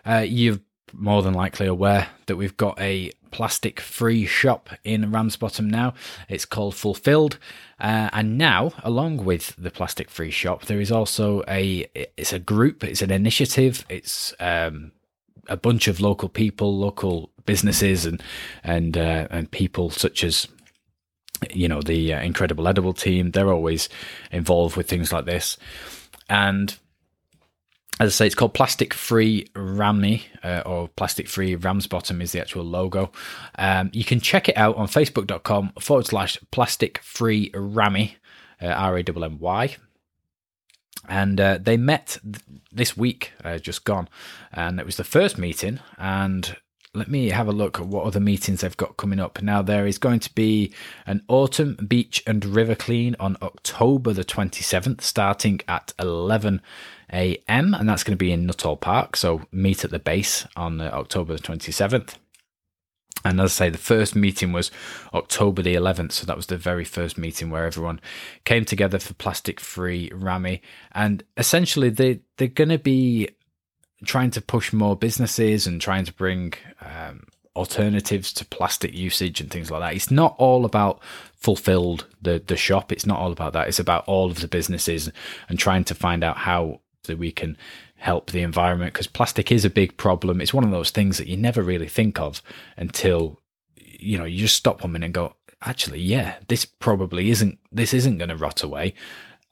uh, 0.05 0.25
you're 0.27 0.59
more 0.93 1.21
than 1.21 1.33
likely 1.33 1.67
aware 1.67 2.07
that 2.25 2.35
we've 2.35 2.57
got 2.57 2.79
a 2.79 3.11
plastic 3.31 3.79
free 3.79 4.25
shop 4.25 4.69
in 4.83 5.11
Ramsbottom 5.11 5.69
now. 5.69 5.93
It's 6.27 6.45
called 6.45 6.75
Fulfilled. 6.75 7.37
Uh, 7.79 8.09
and 8.11 8.37
now, 8.37 8.73
along 8.83 9.23
with 9.23 9.55
the 9.57 9.71
plastic 9.71 10.09
free 10.09 10.31
shop, 10.31 10.65
there 10.65 10.81
is 10.81 10.91
also 10.91 11.43
a 11.47 11.85
it's 12.17 12.33
a 12.33 12.39
group, 12.39 12.83
it's 12.83 13.01
an 13.01 13.11
initiative, 13.11 13.85
it's 13.89 14.33
um, 14.39 14.91
a 15.47 15.57
bunch 15.57 15.87
of 15.87 16.01
local 16.01 16.29
people, 16.29 16.77
local 16.77 17.31
businesses, 17.45 18.05
and 18.05 18.21
and 18.63 18.97
uh, 18.97 19.27
and 19.31 19.51
people 19.51 19.89
such 19.89 20.23
as 20.23 20.47
you 21.51 21.67
know 21.67 21.81
the 21.81 22.13
uh, 22.13 22.21
Incredible 22.21 22.67
Edible 22.67 22.93
team. 22.93 23.31
They're 23.31 23.53
always 23.53 23.87
involved 24.31 24.75
with 24.75 24.89
things 24.89 25.13
like 25.13 25.25
this, 25.25 25.57
and 26.29 26.77
as 27.99 28.07
I 28.07 28.11
say, 28.11 28.25
it's 28.27 28.35
called 28.35 28.53
Plastic 28.53 28.93
Free 28.93 29.47
Rammy, 29.55 30.23
uh, 30.41 30.63
or 30.65 30.87
Plastic 30.87 31.27
Free 31.27 31.55
Ramsbottom 31.55 32.21
is 32.21 32.31
the 32.31 32.39
actual 32.39 32.63
logo. 32.63 33.11
Um, 33.55 33.89
you 33.91 34.05
can 34.05 34.21
check 34.21 34.47
it 34.47 34.57
out 34.57 34.77
on 34.77 34.87
facebook.com 34.87 35.73
forward 35.79 36.05
slash 36.05 36.37
Plastic 36.51 36.99
Free 36.99 37.51
Rammy, 37.53 38.15
uh, 38.61 38.67
R 38.67 38.97
A 38.97 39.03
M 39.03 39.23
M 39.23 39.39
Y. 39.39 39.75
And 41.09 41.41
uh, 41.41 41.57
they 41.61 41.75
met 41.75 42.19
th- 42.23 42.43
this 42.71 42.95
week, 42.95 43.33
uh, 43.43 43.57
just 43.57 43.83
gone, 43.83 44.07
and 44.53 44.79
it 44.79 44.85
was 44.85 44.95
the 44.95 45.03
first 45.03 45.37
meeting. 45.37 45.79
And 45.97 46.55
let 46.93 47.09
me 47.09 47.29
have 47.29 47.47
a 47.47 47.51
look 47.51 47.79
at 47.79 47.85
what 47.85 48.05
other 48.05 48.19
meetings 48.19 48.61
they've 48.61 48.77
got 48.77 48.97
coming 48.97 49.19
up. 49.19 49.41
Now, 49.41 49.61
there 49.61 49.85
is 49.85 49.97
going 49.97 50.19
to 50.21 50.33
be 50.33 50.73
an 51.05 51.23
autumn 51.27 51.75
beach 51.87 52.23
and 52.25 52.43
river 52.45 52.75
clean 52.75 53.15
on 53.19 53.37
October 53.41 54.13
the 54.13 54.23
27th, 54.23 55.01
starting 55.01 55.59
at 55.67 55.93
11 55.99 56.61
a.m. 57.11 57.73
and 57.73 57.87
that's 57.87 58.03
going 58.03 58.17
to 58.17 58.23
be 58.23 58.31
in 58.31 58.45
Nuttall 58.45 58.77
Park. 58.77 59.15
So 59.15 59.41
meet 59.51 59.83
at 59.83 59.91
the 59.91 59.99
base 59.99 60.45
on 60.55 60.81
uh, 60.81 60.89
October 60.93 61.33
the 61.33 61.41
27th. 61.41 62.15
And 63.25 63.41
as 63.41 63.51
I 63.51 63.65
say, 63.65 63.69
the 63.69 63.77
first 63.77 64.15
meeting 64.15 64.53
was 64.53 64.71
October 65.13 65.61
the 65.61 65.75
11th. 65.75 66.13
So 66.13 66.25
that 66.25 66.37
was 66.37 66.45
the 66.45 66.57
very 66.57 66.85
first 66.85 67.17
meeting 67.17 67.49
where 67.49 67.65
everyone 67.65 67.99
came 68.45 68.63
together 68.63 68.97
for 68.97 69.13
plastic 69.13 69.59
free 69.59 70.09
Rammy. 70.13 70.61
And 70.93 71.23
essentially, 71.35 71.89
they, 71.89 72.21
they're 72.37 72.47
going 72.47 72.69
to 72.69 72.79
be 72.79 73.29
trying 74.05 74.31
to 74.31 74.41
push 74.41 74.71
more 74.71 74.95
businesses 74.95 75.67
and 75.67 75.81
trying 75.81 76.05
to 76.05 76.13
bring 76.13 76.53
um, 76.81 77.25
alternatives 77.55 78.31
to 78.31 78.45
plastic 78.45 78.93
usage 78.93 79.41
and 79.41 79.51
things 79.51 79.69
like 79.69 79.81
that. 79.81 79.95
It's 79.95 80.11
not 80.11 80.35
all 80.37 80.63
about 80.63 81.01
fulfilled 81.35 82.05
the 82.21 82.41
the 82.45 82.55
shop. 82.55 82.91
It's 82.91 83.05
not 83.05 83.19
all 83.19 83.31
about 83.31 83.53
that. 83.53 83.67
It's 83.67 83.79
about 83.79 84.05
all 84.07 84.31
of 84.31 84.39
the 84.39 84.47
businesses 84.47 85.11
and 85.49 85.59
trying 85.59 85.83
to 85.85 85.95
find 85.95 86.23
out 86.23 86.37
how 86.37 86.79
that 87.03 87.17
we 87.17 87.31
can 87.31 87.57
help 87.97 88.31
the 88.31 88.41
environment 88.41 88.93
because 88.93 89.07
plastic 89.07 89.51
is 89.51 89.65
a 89.65 89.69
big 89.69 89.97
problem. 89.97 90.41
It's 90.41 90.53
one 90.53 90.63
of 90.63 90.71
those 90.71 90.91
things 90.91 91.17
that 91.17 91.27
you 91.27 91.37
never 91.37 91.61
really 91.61 91.87
think 91.87 92.19
of 92.19 92.41
until 92.77 93.39
you 93.75 94.17
know 94.17 94.25
you 94.25 94.39
just 94.39 94.55
stop 94.55 94.81
one 94.81 94.93
minute 94.93 95.05
and 95.05 95.13
go, 95.13 95.35
actually, 95.61 95.99
yeah, 95.99 96.35
this 96.47 96.65
probably 96.65 97.29
isn't 97.29 97.59
this 97.71 97.93
isn't 97.93 98.17
going 98.17 98.29
to 98.29 98.35
rot 98.35 98.63
away. 98.63 98.93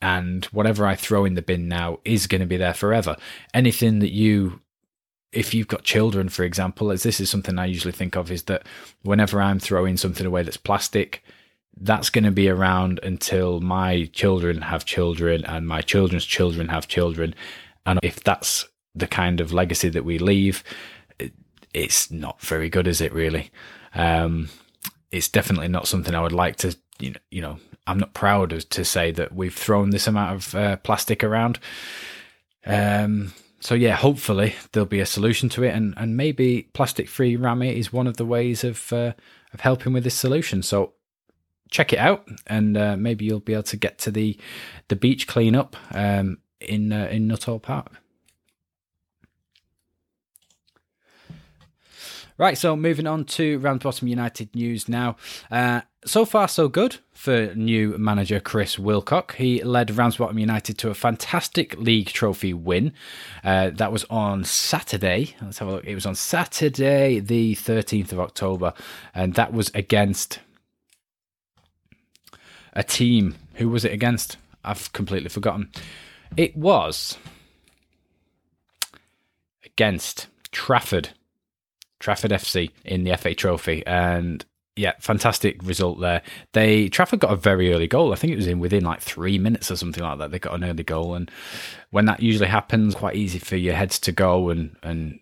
And 0.02 0.46
whatever 0.46 0.86
I 0.86 0.96
throw 0.96 1.26
in 1.26 1.34
the 1.34 1.42
bin 1.42 1.68
now 1.68 2.00
is 2.06 2.28
going 2.28 2.42
to 2.42 2.48
be 2.48 2.58
there 2.58 2.74
forever. 2.74 3.18
Anything 3.54 4.00
that 4.00 4.12
you 4.14 4.62
if 5.34 5.54
you've 5.54 5.68
got 5.68 5.84
children, 5.84 6.30
for 6.30 6.44
example, 6.44 6.92
as 6.92 7.04
this 7.04 7.20
is 7.20 7.30
something 7.30 7.60
I 7.60 7.66
usually 7.66 7.92
think 7.92 8.16
of, 8.16 8.32
is 8.32 8.44
that 8.44 8.66
whenever 9.04 9.42
I'm 9.42 9.60
throwing 9.60 9.98
something 9.98 10.26
away 10.26 10.44
that's 10.44 10.58
plastic, 10.58 11.24
that's 11.82 12.10
going 12.10 12.24
to 12.24 12.32
be 12.32 12.50
around 12.50 13.00
until 13.04 13.60
my 13.60 14.10
children 14.14 14.62
have 14.62 14.86
children 14.86 15.46
and 15.46 15.68
my 15.68 15.82
children's 15.82 16.26
children 16.26 16.70
have 16.70 16.88
children. 16.88 17.36
And 17.86 18.00
if 18.04 18.24
that's 18.24 18.66
the 18.96 19.08
kind 19.08 19.40
of 19.40 19.54
legacy 19.54 19.90
that 19.90 20.06
we 20.06 20.18
leave, 20.18 20.64
it's 21.74 22.10
not 22.12 22.42
very 22.42 22.70
good, 22.70 22.88
is 22.88 23.02
it 23.02 23.14
really? 23.14 23.52
Um, 23.94 24.50
it's 25.12 25.30
definitely 25.30 25.68
not 25.68 25.88
something 25.88 26.14
I 26.14 26.22
would 26.22 26.32
like 26.32 26.58
to, 26.58 26.76
you 27.00 27.12
know, 27.12 27.20
you 27.32 27.42
know, 27.42 27.60
I'm 27.86 28.00
not 28.00 28.14
proud 28.14 28.50
to 28.70 28.84
say 28.84 29.12
that 29.12 29.34
we've 29.34 29.56
thrown 29.56 29.92
this 29.92 30.08
amount 30.08 30.36
of 30.36 30.56
uh, 30.56 30.78
plastic 30.78 31.24
around. 31.24 31.60
Um, 32.66 33.34
so 33.60 33.76
yeah, 33.76 33.96
hopefully 33.96 34.56
there'll 34.72 34.88
be 34.88 35.00
a 35.00 35.06
solution 35.06 35.50
to 35.50 35.64
it, 35.64 35.74
and 35.74 35.94
and 35.98 36.18
maybe 36.18 36.70
plastic 36.74 37.08
free 37.08 37.36
Rammy 37.36 37.78
is 37.78 37.94
one 37.94 38.08
of 38.08 38.18
the 38.18 38.26
ways 38.26 38.64
of 38.64 38.92
uh, 38.92 39.14
of 39.54 39.62
helping 39.62 39.94
with 39.94 40.04
this 40.04 40.16
solution. 40.16 40.62
So 40.62 40.94
check 41.70 41.94
it 41.94 42.00
out, 42.00 42.28
and 42.46 42.78
uh, 42.78 42.96
maybe 42.98 43.26
you'll 43.26 43.40
be 43.40 43.54
able 43.54 43.64
to 43.64 43.78
get 43.78 43.98
to 44.00 44.12
the 44.12 44.38
the 44.88 44.96
beach 44.96 45.28
cleanup 45.28 45.76
um, 45.92 46.40
in 46.60 46.92
uh, 46.92 47.08
in 47.12 47.28
Nuttall 47.28 47.60
Park. 47.60 47.92
Right, 52.40 52.56
so 52.56 52.76
moving 52.76 53.08
on 53.08 53.26
to 53.26 53.58
Ramsbottom 53.58 54.08
United 54.08 54.56
news 54.56 54.88
now. 54.88 55.16
Uh, 55.50 55.82
so 56.06 56.24
far, 56.24 56.48
so 56.48 56.68
good 56.68 56.98
for 57.12 57.52
new 57.56 57.98
manager 57.98 58.40
Chris 58.40 58.76
Wilcock. 58.76 59.34
He 59.34 59.64
led 59.64 59.90
Ramsbottom 59.90 60.38
United 60.38 60.78
to 60.78 60.92
a 60.92 60.94
fantastic 60.94 61.76
league 61.80 62.10
trophy 62.10 62.54
win. 62.54 62.94
Uh, 63.44 63.72
that 63.72 63.92
was 63.92 64.06
on 64.12 64.44
Saturday. 64.44 65.36
Let's 65.42 65.58
have 65.58 65.68
a 65.68 65.72
look. 65.72 65.86
It 65.86 65.96
was 65.96 66.06
on 66.06 66.14
Saturday, 66.14 67.20
the 67.20 67.56
13th 67.56 68.12
of 68.12 68.20
October, 68.20 68.74
and 69.16 69.34
that 69.34 69.52
was 69.52 69.72
against 69.74 70.40
a 72.78 72.84
team. 72.84 73.36
Who 73.56 73.68
was 73.68 73.84
it 73.84 73.92
against? 73.92 74.38
I've 74.64 74.94
completely 74.94 75.30
forgotten. 75.30 75.70
It 76.38 76.56
was 76.56 77.18
against 79.66 80.28
Trafford. 80.52 81.10
Trafford 82.00 82.32
FC 82.32 82.70
in 82.86 83.04
the 83.04 83.18
FA 83.18 83.34
Trophy, 83.34 83.84
and 83.88 84.46
yeah, 84.76 84.94
fantastic 85.00 85.58
result 85.64 86.00
there. 86.00 86.22
They 86.54 86.90
Trafford 86.90 87.20
got 87.20 87.34
a 87.34 87.36
very 87.36 87.74
early 87.74 87.88
goal. 87.88 88.14
I 88.14 88.16
think 88.16 88.32
it 88.32 88.38
was 88.38 88.46
in 88.46 88.60
within 88.60 88.84
like 88.84 89.02
three 89.02 89.40
minutes 89.40 89.72
or 89.72 89.76
something 89.76 90.04
like 90.04 90.20
that. 90.20 90.30
They 90.30 90.38
got 90.38 90.54
an 90.54 90.64
early 90.64 90.84
goal, 90.84 91.16
and 91.16 91.32
when 91.90 92.06
that 92.06 92.22
usually 92.22 92.50
happens, 92.50 92.94
quite 92.94 93.16
easy 93.16 93.40
for 93.40 93.56
your 93.56 93.74
heads 93.74 93.98
to 94.02 94.12
go 94.12 94.50
and 94.50 94.76
and 94.84 95.20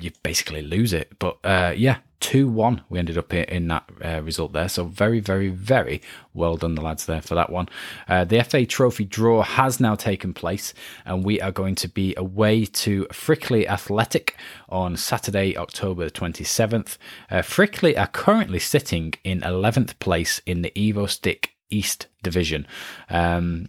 you 0.00 0.10
basically 0.22 0.62
lose 0.62 0.92
it. 0.92 1.18
But 1.18 1.38
uh, 1.44 1.74
yeah, 1.76 1.98
2 2.20 2.48
1 2.48 2.82
we 2.88 2.98
ended 2.98 3.16
up 3.16 3.32
in 3.32 3.68
that 3.68 3.88
uh, 4.04 4.22
result 4.22 4.52
there. 4.52 4.68
So 4.68 4.84
very, 4.84 5.20
very, 5.20 5.48
very 5.48 6.02
well 6.34 6.56
done, 6.56 6.74
the 6.74 6.82
lads, 6.82 7.06
there 7.06 7.22
for 7.22 7.34
that 7.34 7.50
one. 7.50 7.68
Uh, 8.08 8.24
the 8.24 8.42
FA 8.42 8.66
Trophy 8.66 9.04
draw 9.04 9.42
has 9.42 9.80
now 9.80 9.94
taken 9.94 10.34
place, 10.34 10.74
and 11.04 11.24
we 11.24 11.40
are 11.40 11.52
going 11.52 11.74
to 11.76 11.88
be 11.88 12.14
away 12.16 12.64
to 12.64 13.06
Frickley 13.06 13.66
Athletic 13.66 14.36
on 14.68 14.96
Saturday, 14.96 15.56
October 15.56 16.08
27th. 16.08 16.96
Uh, 17.30 17.36
Frickley 17.36 17.96
are 17.98 18.08
currently 18.08 18.58
sitting 18.58 19.14
in 19.24 19.40
11th 19.40 19.98
place 19.98 20.40
in 20.46 20.62
the 20.62 20.70
Evo-Stik 20.70 21.54
East 21.70 22.06
Division. 22.22 22.66
Um, 23.10 23.68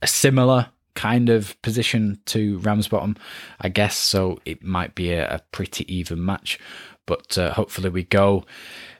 a 0.00 0.06
similar 0.06 0.68
kind 0.98 1.28
of 1.28 1.60
position 1.62 2.18
to 2.26 2.58
Ramsbottom, 2.58 3.16
I 3.60 3.68
guess. 3.68 3.96
So 3.96 4.40
it 4.44 4.64
might 4.64 4.96
be 4.96 5.12
a, 5.12 5.36
a 5.36 5.40
pretty 5.52 5.84
even 5.94 6.24
match. 6.24 6.58
But 7.06 7.38
uh, 7.38 7.52
hopefully 7.54 7.88
we 7.88 8.02
go 8.02 8.44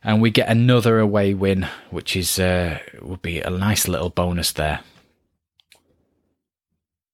and 0.05 0.23
we 0.23 0.31
get 0.31 0.49
another 0.49 1.01
away 1.01 1.35
win, 1.35 1.67
which 1.91 2.17
is 2.17 2.39
uh, 2.39 2.79
would 3.03 3.21
be 3.21 3.41
a 3.41 3.51
nice 3.51 3.89
little 3.89 4.11
bonus 4.11 4.53
there. 4.53 4.81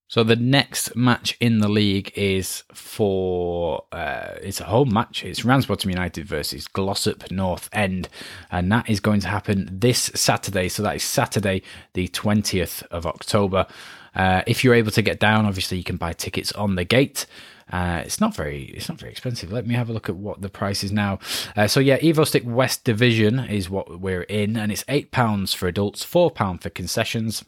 So 0.06 0.22
the 0.22 0.36
next 0.36 0.94
match 0.94 1.36
in 1.40 1.58
the 1.58 1.68
league 1.68 2.12
is 2.14 2.62
for 2.72 3.84
uh, 3.90 4.34
it's 4.42 4.60
a 4.60 4.64
home 4.64 4.92
match. 4.92 5.24
It's 5.24 5.44
Ramsbottom 5.44 5.90
United 5.90 6.26
versus 6.26 6.68
Glossop 6.68 7.30
North 7.30 7.68
End, 7.72 8.08
and 8.50 8.70
that 8.70 8.88
is 8.88 9.00
going 9.00 9.20
to 9.22 9.28
happen 9.28 9.68
this 9.72 10.12
Saturday. 10.14 10.68
So 10.68 10.82
that 10.82 10.96
is 10.96 11.02
Saturday, 11.02 11.62
the 11.94 12.06
twentieth 12.08 12.84
of 12.90 13.06
October. 13.06 13.66
Uh, 14.14 14.42
if 14.46 14.62
you're 14.62 14.74
able 14.74 14.90
to 14.92 15.02
get 15.02 15.18
down, 15.18 15.46
obviously 15.46 15.78
you 15.78 15.84
can 15.84 15.96
buy 15.96 16.12
tickets 16.12 16.52
on 16.52 16.76
the 16.76 16.84
gate. 16.84 17.26
Uh, 17.72 18.02
it's 18.04 18.20
not 18.20 18.34
very 18.36 18.64
it's 18.76 18.88
not 18.88 18.98
very 18.98 19.10
expensive. 19.10 19.50
Let 19.50 19.66
me 19.66 19.74
have 19.74 19.88
a 19.88 19.92
look 19.92 20.08
at 20.08 20.16
what 20.16 20.42
the 20.42 20.50
price 20.50 20.84
is 20.84 20.92
now. 20.92 21.18
Uh, 21.56 21.66
so 21.66 21.80
yeah, 21.80 21.98
Evo-Stik 21.98 22.44
West 22.44 22.84
Division 22.84 23.38
is 23.38 23.70
what 23.70 24.00
we're 24.00 24.22
in, 24.22 24.56
and 24.56 24.70
it's 24.70 24.84
eight 24.88 25.10
pounds 25.10 25.54
for 25.54 25.66
adults, 25.66 26.04
four 26.04 26.30
pound 26.30 26.62
for 26.62 26.70
concessions. 26.70 27.44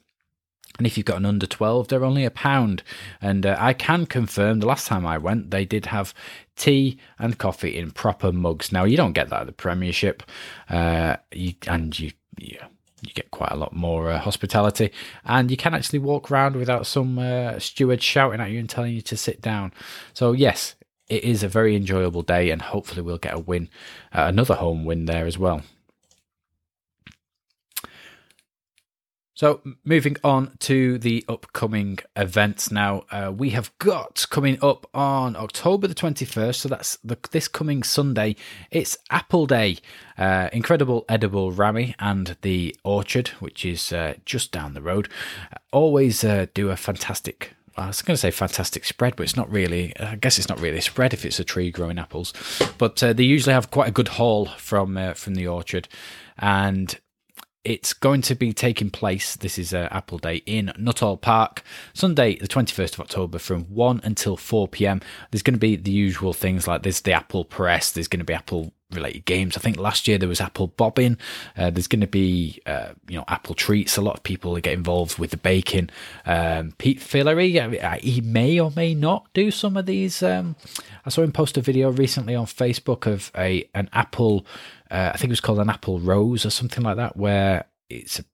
And 0.79 0.87
if 0.87 0.97
you've 0.97 1.07
got 1.07 1.17
an 1.17 1.27
under 1.27 1.47
12, 1.47 1.89
they're 1.89 2.05
only 2.05 2.25
a 2.25 2.31
pound. 2.31 2.83
And 3.23 3.47
uh, 3.47 3.57
I 3.59 3.73
can 3.73 4.05
confirm 4.05 4.61
the 4.61 4.67
last 4.67 4.87
time 4.87 5.07
I 5.07 5.17
went, 5.17 5.51
they 5.51 5.65
did 5.65 5.87
have 5.87 6.13
tea 6.55 6.99
and 7.19 7.39
coffee 7.39 7.79
in 7.79 7.93
proper 7.93 8.31
mugs. 8.31 8.73
Now, 8.73 8.85
you 8.85 8.97
don't 8.97 9.15
get 9.15 9.31
that 9.31 9.43
at 9.43 9.47
the 9.47 9.53
Premiership. 9.53 10.23
Uh, 10.69 11.17
you, 11.33 11.55
and 11.67 11.99
you, 11.99 12.13
yeah, 12.37 12.67
you 13.09 13.15
get 13.15 13.31
quite 13.31 13.53
a 13.53 13.57
lot 13.57 13.75
more 13.75 14.11
uh, 14.11 14.19
hospitality, 14.19 14.91
and 15.25 15.51
you 15.51 15.57
can 15.57 15.75
actually 15.75 15.99
walk 15.99 16.31
around 16.31 16.57
without 16.57 16.87
some 16.87 17.19
uh, 17.19 17.59
steward 17.59 18.03
shouting 18.03 18.41
at 18.41 18.51
you 18.51 18.59
and 18.59 18.69
telling 18.69 18.95
you 18.95 19.03
to 19.03 19.17
sit 19.17 19.41
down. 19.41 19.73
So 20.15 20.33
yes, 20.33 20.75
it 21.09 21.23
is 21.25 21.43
a 21.43 21.49
very 21.49 21.77
enjoyable 21.77 22.23
day, 22.23 22.51
and 22.51 22.61
hopefully 22.61 23.03
we'll 23.03 23.19
get 23.19 23.35
a 23.35 23.39
win, 23.39 23.69
uh, 24.13 24.25
another 24.27 24.55
home 24.55 24.85
win 24.85 25.05
there 25.05 25.27
as 25.27 25.39
well. 25.39 25.63
So, 29.37 29.61
moving 29.85 30.17
on 30.25 30.57
to 30.61 30.97
the 30.97 31.23
upcoming 31.29 31.99
events 32.17 32.71
now, 32.71 33.05
uh, 33.11 33.31
we 33.37 33.51
have 33.51 33.71
got 33.77 34.25
coming 34.31 34.57
up 34.63 34.87
on 34.95 35.37
October 35.37 35.87
the 35.87 35.95
21st, 35.95 36.55
so 36.55 36.71
that's 36.71 36.97
the, 37.05 37.19
this 37.33 37.47
coming 37.47 37.83
Sunday, 37.83 38.37
it's 38.71 38.97
Apple 39.11 39.45
Day. 39.45 39.77
Uh, 40.17 40.49
incredible 40.55 41.05
edible 41.07 41.53
Rammy 41.53 41.95
and 41.99 42.39
the 42.41 42.75
Orchard, 42.83 43.29
which 43.39 43.67
is 43.67 43.93
uh, 43.93 44.15
just 44.25 44.53
down 44.53 44.73
the 44.73 44.81
road, 44.81 45.11
always 45.71 46.25
uh, 46.25 46.47
do 46.55 46.71
a 46.71 46.77
fantastic 46.77 47.53
I 47.77 47.89
was 47.89 48.01
going 48.01 48.15
to 48.15 48.19
say 48.19 48.31
fantastic 48.31 48.87
spread, 48.87 49.17
but 49.17 49.25
it's 49.25 49.37
not 49.37 49.53
really. 49.53 49.95
I 50.01 50.17
guess 50.17 50.39
it's 50.39 50.49
not 50.49 50.63
really 50.63 50.79
a 50.79 50.81
spread 50.81 51.13
if 51.13 51.27
it's 51.27 51.39
a 51.39 51.45
tree 51.45 51.71
growing 51.71 51.99
apples. 51.99 52.33
But 52.79 53.03
uh, 53.03 53.13
they 53.13 53.25
usually 53.25 53.53
have 53.53 53.71
quite 53.71 53.89
a 53.89 53.93
good 53.93 54.09
haul 54.09 54.47
from 54.47 54.97
uh, 54.97 55.13
from 55.13 55.35
the 55.35 55.47
orchard, 55.47 55.87
and 56.39 56.99
it's 57.67 57.93
going 57.93 58.23
to 58.23 58.37
be 58.37 58.53
taking 58.53 58.91
place. 58.91 59.35
This 59.35 59.59
is 59.59 59.75
uh, 59.75 59.89
Apple 59.91 60.19
Day 60.19 60.37
in 60.47 60.73
Nuttall 60.79 61.17
Park, 61.17 61.65
Sunday, 61.95 62.37
the 62.37 62.47
21st 62.47 62.95
of 62.95 63.01
October, 63.01 63.41
from 63.41 63.65
1 63.65 64.03
until 64.05 64.37
4 64.37 64.69
pm. 64.69 65.01
There's 65.31 65.43
going 65.43 65.55
to 65.55 65.61
be 65.61 65.75
the 65.75 65.91
usual 65.91 66.33
things 66.33 66.69
like 66.69 66.85
there's 66.85 67.01
the 67.01 67.13
Apple 67.13 67.45
Press, 67.45 67.91
there's 67.91 68.07
going 68.07 68.21
to 68.21 68.25
be 68.25 68.35
Apple 68.35 68.73
related 68.93 69.25
games. 69.25 69.57
I 69.57 69.61
think 69.61 69.77
last 69.77 70.07
year 70.07 70.19
there 70.19 70.29
was 70.29 70.41
Apple 70.41 70.69
Bobbing. 70.69 71.19
Uh, 71.57 71.71
there's 71.71 71.89
going 71.89 72.01
to 72.01 72.07
be, 72.07 72.61
uh, 72.67 72.91
you 73.09 73.17
know, 73.17 73.25
Apple 73.29 73.55
Treats. 73.55 73.97
A 73.97 74.03
lot 74.03 74.17
of 74.17 74.23
people 74.23 74.57
get 74.61 74.73
involved 74.73 75.19
with 75.19 75.31
the 75.31 75.37
baking. 75.37 75.91
Um, 76.25 76.73
Pete 76.79 77.01
Fillery, 77.01 77.51
he 78.01 78.21
may 78.21 78.61
or 78.61 78.71
may 78.75 78.95
not 78.95 79.27
do 79.35 79.51
some 79.51 79.77
of 79.77 79.87
these. 79.87 80.23
Um, 80.23 80.57
I 81.05 81.11
saw 81.11 81.23
him 81.23 81.33
post 81.33 81.57
a 81.57 81.61
video 81.61 81.91
recently 81.91 82.35
on 82.35 82.47
Facebook 82.47 83.07
of 83.07 83.31
a 83.37 83.69
an 83.75 83.89
Apple 83.93 84.47
uh, 84.91 85.11
I 85.13 85.17
think 85.17 85.31
it 85.31 85.33
was 85.33 85.41
called 85.41 85.59
an 85.59 85.71
apple 85.71 85.99
rose 85.99 86.47
or 86.47 86.51
something 86.51 86.85
like 86.85 86.97
that, 86.97 87.17
where 87.17 87.65
it's 87.89 88.21
it 88.21 88.27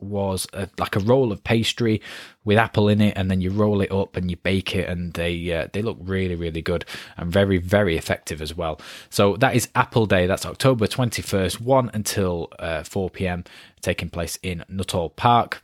was 0.00 0.46
a, 0.52 0.68
like 0.78 0.96
a 0.96 1.00
roll 1.00 1.32
of 1.32 1.44
pastry 1.44 2.00
with 2.44 2.58
apple 2.58 2.88
in 2.88 3.00
it, 3.00 3.14
and 3.16 3.30
then 3.30 3.40
you 3.40 3.50
roll 3.50 3.80
it 3.80 3.92
up 3.92 4.16
and 4.16 4.30
you 4.30 4.36
bake 4.36 4.74
it, 4.74 4.88
and 4.88 5.12
they 5.14 5.52
uh, 5.52 5.68
they 5.72 5.82
look 5.82 5.98
really 6.00 6.34
really 6.34 6.62
good 6.62 6.84
and 7.16 7.32
very 7.32 7.58
very 7.58 7.96
effective 7.96 8.40
as 8.40 8.56
well. 8.56 8.80
So 9.10 9.36
that 9.36 9.54
is 9.54 9.68
Apple 9.74 10.06
Day. 10.06 10.26
That's 10.26 10.46
October 10.46 10.86
twenty 10.86 11.22
first, 11.22 11.60
one 11.60 11.90
until 11.94 12.48
uh, 12.58 12.82
four 12.82 13.10
pm, 13.10 13.44
taking 13.80 14.10
place 14.10 14.38
in 14.42 14.64
Nuttall 14.68 15.10
Park. 15.10 15.60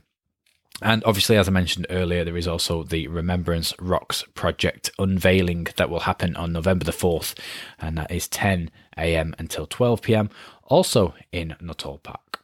And 0.83 1.05
obviously, 1.05 1.37
as 1.37 1.49
I 1.49 1.53
mentioned 1.53 1.87
earlier, 1.89 2.25
there 2.25 2.37
is 2.37 2.49
also 2.49 2.83
the 2.83 3.07
Remembrance 3.07 3.73
Rocks 3.79 4.25
project 4.35 4.91
unveiling 4.99 5.69
that 5.77 5.89
will 5.89 6.01
happen 6.01 6.35
on 6.35 6.53
November 6.53 6.85
the 6.85 6.93
4th, 6.93 7.39
and 7.79 7.97
that 7.97 8.11
is 8.11 8.27
10 8.29 8.71
a.m. 8.99 9.35
until 9.39 9.67
12 9.67 10.03
p.m., 10.03 10.31
also 10.65 11.15
in 11.31 11.55
Nuttall 11.61 11.99
Park. 11.99 12.44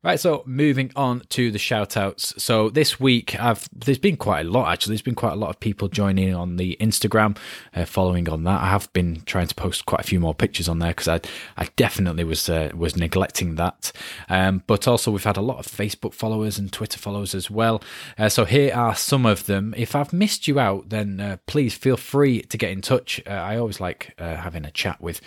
Right, 0.00 0.20
so 0.20 0.44
moving 0.46 0.92
on 0.94 1.22
to 1.30 1.50
the 1.50 1.58
shout 1.58 1.96
outs. 1.96 2.32
So 2.40 2.70
this 2.70 3.00
week, 3.00 3.34
I've 3.40 3.68
there's 3.74 3.98
been 3.98 4.16
quite 4.16 4.46
a 4.46 4.48
lot 4.48 4.70
actually. 4.70 4.92
There's 4.92 5.02
been 5.02 5.16
quite 5.16 5.32
a 5.32 5.36
lot 5.36 5.50
of 5.50 5.58
people 5.58 5.88
joining 5.88 6.32
on 6.32 6.56
the 6.56 6.76
Instagram, 6.80 7.36
uh, 7.74 7.84
following 7.84 8.28
on 8.28 8.44
that. 8.44 8.62
I 8.62 8.66
have 8.66 8.92
been 8.92 9.22
trying 9.26 9.48
to 9.48 9.56
post 9.56 9.86
quite 9.86 10.02
a 10.02 10.04
few 10.04 10.20
more 10.20 10.36
pictures 10.36 10.68
on 10.68 10.78
there 10.78 10.92
because 10.92 11.08
I 11.08 11.20
I 11.56 11.66
definitely 11.74 12.22
was 12.22 12.48
uh, 12.48 12.70
was 12.76 12.96
neglecting 12.96 13.56
that. 13.56 13.90
Um, 14.28 14.62
but 14.68 14.86
also 14.86 15.10
we've 15.10 15.24
had 15.24 15.36
a 15.36 15.40
lot 15.40 15.58
of 15.58 15.66
Facebook 15.66 16.14
followers 16.14 16.60
and 16.60 16.72
Twitter 16.72 16.98
followers 16.98 17.34
as 17.34 17.50
well. 17.50 17.82
Uh, 18.16 18.28
so 18.28 18.44
here 18.44 18.72
are 18.72 18.94
some 18.94 19.26
of 19.26 19.46
them. 19.46 19.74
If 19.76 19.96
I've 19.96 20.12
missed 20.12 20.46
you 20.46 20.60
out, 20.60 20.90
then 20.90 21.18
uh, 21.18 21.36
please 21.46 21.74
feel 21.74 21.96
free 21.96 22.42
to 22.42 22.56
get 22.56 22.70
in 22.70 22.82
touch. 22.82 23.20
Uh, 23.26 23.30
I 23.30 23.56
always 23.56 23.80
like 23.80 24.14
uh, 24.16 24.36
having 24.36 24.64
a 24.64 24.70
chat 24.70 25.00
with 25.00 25.20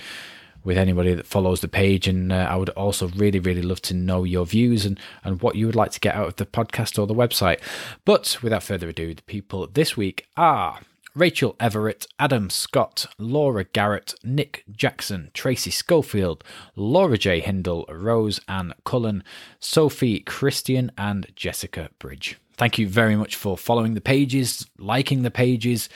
with 0.63 0.77
anybody 0.77 1.13
that 1.13 1.25
follows 1.25 1.61
the 1.61 1.67
page. 1.67 2.07
And 2.07 2.31
uh, 2.31 2.47
I 2.49 2.55
would 2.55 2.69
also 2.69 3.07
really, 3.09 3.39
really 3.39 3.61
love 3.61 3.81
to 3.83 3.93
know 3.93 4.23
your 4.23 4.45
views 4.45 4.85
and, 4.85 4.99
and 5.23 5.41
what 5.41 5.55
you 5.55 5.65
would 5.65 5.75
like 5.75 5.91
to 5.91 5.99
get 5.99 6.15
out 6.15 6.27
of 6.27 6.35
the 6.37 6.45
podcast 6.45 6.99
or 6.99 7.07
the 7.07 7.15
website. 7.15 7.59
But 8.05 8.37
without 8.41 8.63
further 8.63 8.89
ado, 8.89 9.13
the 9.13 9.21
people 9.23 9.67
this 9.67 9.97
week 9.97 10.27
are. 10.37 10.79
Rachel 11.13 11.57
Everett, 11.59 12.07
Adam 12.19 12.49
Scott, 12.49 13.05
Laura 13.17 13.65
Garrett, 13.65 14.13
Nick 14.23 14.63
Jackson, 14.71 15.29
Tracy 15.33 15.69
Schofield, 15.69 16.41
Laura 16.75 17.17
J. 17.17 17.41
Hindle, 17.41 17.85
Rose 17.89 18.39
Ann 18.47 18.73
Cullen, 18.85 19.21
Sophie 19.59 20.21
Christian, 20.21 20.89
and 20.97 21.27
Jessica 21.35 21.89
Bridge. 21.99 22.39
Thank 22.55 22.77
you 22.77 22.87
very 22.87 23.17
much 23.17 23.35
for 23.35 23.57
following 23.57 23.93
the 23.93 23.99
pages, 23.99 24.65
liking 24.77 25.23
the 25.23 25.31
pages, 25.31 25.89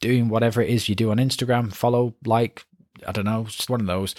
doing 0.00 0.28
whatever 0.28 0.62
it 0.62 0.70
is 0.70 0.88
you 0.88 0.94
do 0.94 1.10
on 1.10 1.18
Instagram. 1.18 1.70
Follow, 1.72 2.14
like, 2.24 2.64
I 3.06 3.12
don't 3.12 3.24
know, 3.24 3.44
just 3.44 3.70
one 3.70 3.80
of 3.80 3.86
those. 3.86 4.14